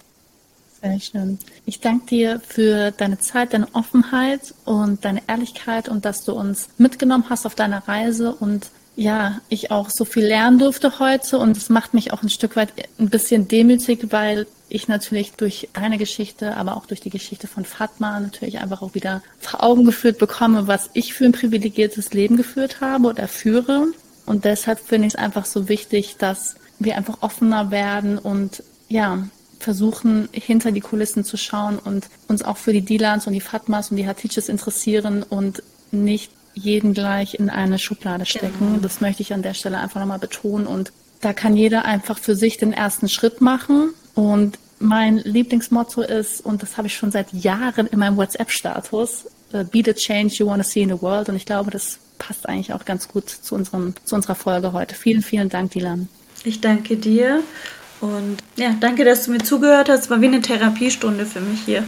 [0.82, 1.40] Sehr schön.
[1.66, 6.70] Ich danke dir für deine Zeit, deine Offenheit und deine Ehrlichkeit und dass du uns
[6.78, 11.56] mitgenommen hast auf deiner Reise und ja, ich auch so viel lernen durfte heute und
[11.56, 15.98] es macht mich auch ein Stück weit ein bisschen demütig, weil ich natürlich durch deine
[15.98, 20.18] Geschichte, aber auch durch die Geschichte von Fatma natürlich einfach auch wieder vor Augen geführt
[20.18, 23.88] bekomme, was ich für ein privilegiertes Leben geführt habe oder führe.
[24.26, 29.28] Und deshalb finde ich es einfach so wichtig, dass wir einfach offener werden und ja,
[29.60, 33.92] versuchen, hinter die Kulissen zu schauen und uns auch für die Dilans und die Fatmas
[33.92, 38.74] und die Hatices interessieren und nicht jeden gleich in eine Schublade stecken.
[38.74, 38.80] Genau.
[38.82, 40.68] Das möchte ich an der Stelle einfach nochmal betonen.
[40.68, 40.92] Und
[41.22, 43.94] da kann jeder einfach für sich den ersten Schritt machen.
[44.14, 49.64] Und mein Lieblingsmotto ist, und das habe ich schon seit Jahren in meinem WhatsApp-Status, äh,
[49.64, 51.30] be the change you want to see in the world.
[51.30, 54.96] Und ich glaube, das passt eigentlich auch ganz gut zu, unserem, zu unserer Folge heute.
[54.96, 56.08] Vielen, vielen Dank, Dylan.
[56.44, 57.44] Ich danke dir.
[58.00, 60.10] Und ja, danke, dass du mir zugehört hast.
[60.10, 61.84] War wie eine Therapiestunde für mich hier.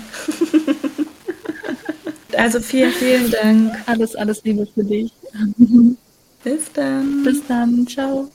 [2.37, 3.75] also vielen, vielen Dank.
[3.87, 5.11] Alles, alles Liebe für dich.
[6.43, 7.23] Bis dann.
[7.23, 7.87] Bis dann.
[7.87, 8.29] Ciao.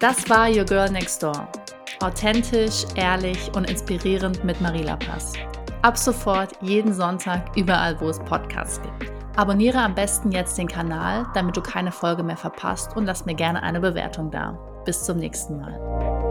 [0.00, 1.48] Das war Your Girl Next Door.
[2.00, 5.32] Authentisch, ehrlich und inspirierend mit Marila Pass.
[5.80, 9.12] Ab sofort jeden Sonntag überall, wo es Podcasts gibt.
[9.36, 13.34] Abonniere am besten jetzt den Kanal, damit du keine Folge mehr verpasst und lass mir
[13.34, 14.58] gerne eine Bewertung da.
[14.84, 16.25] Bis zum nächsten Mal.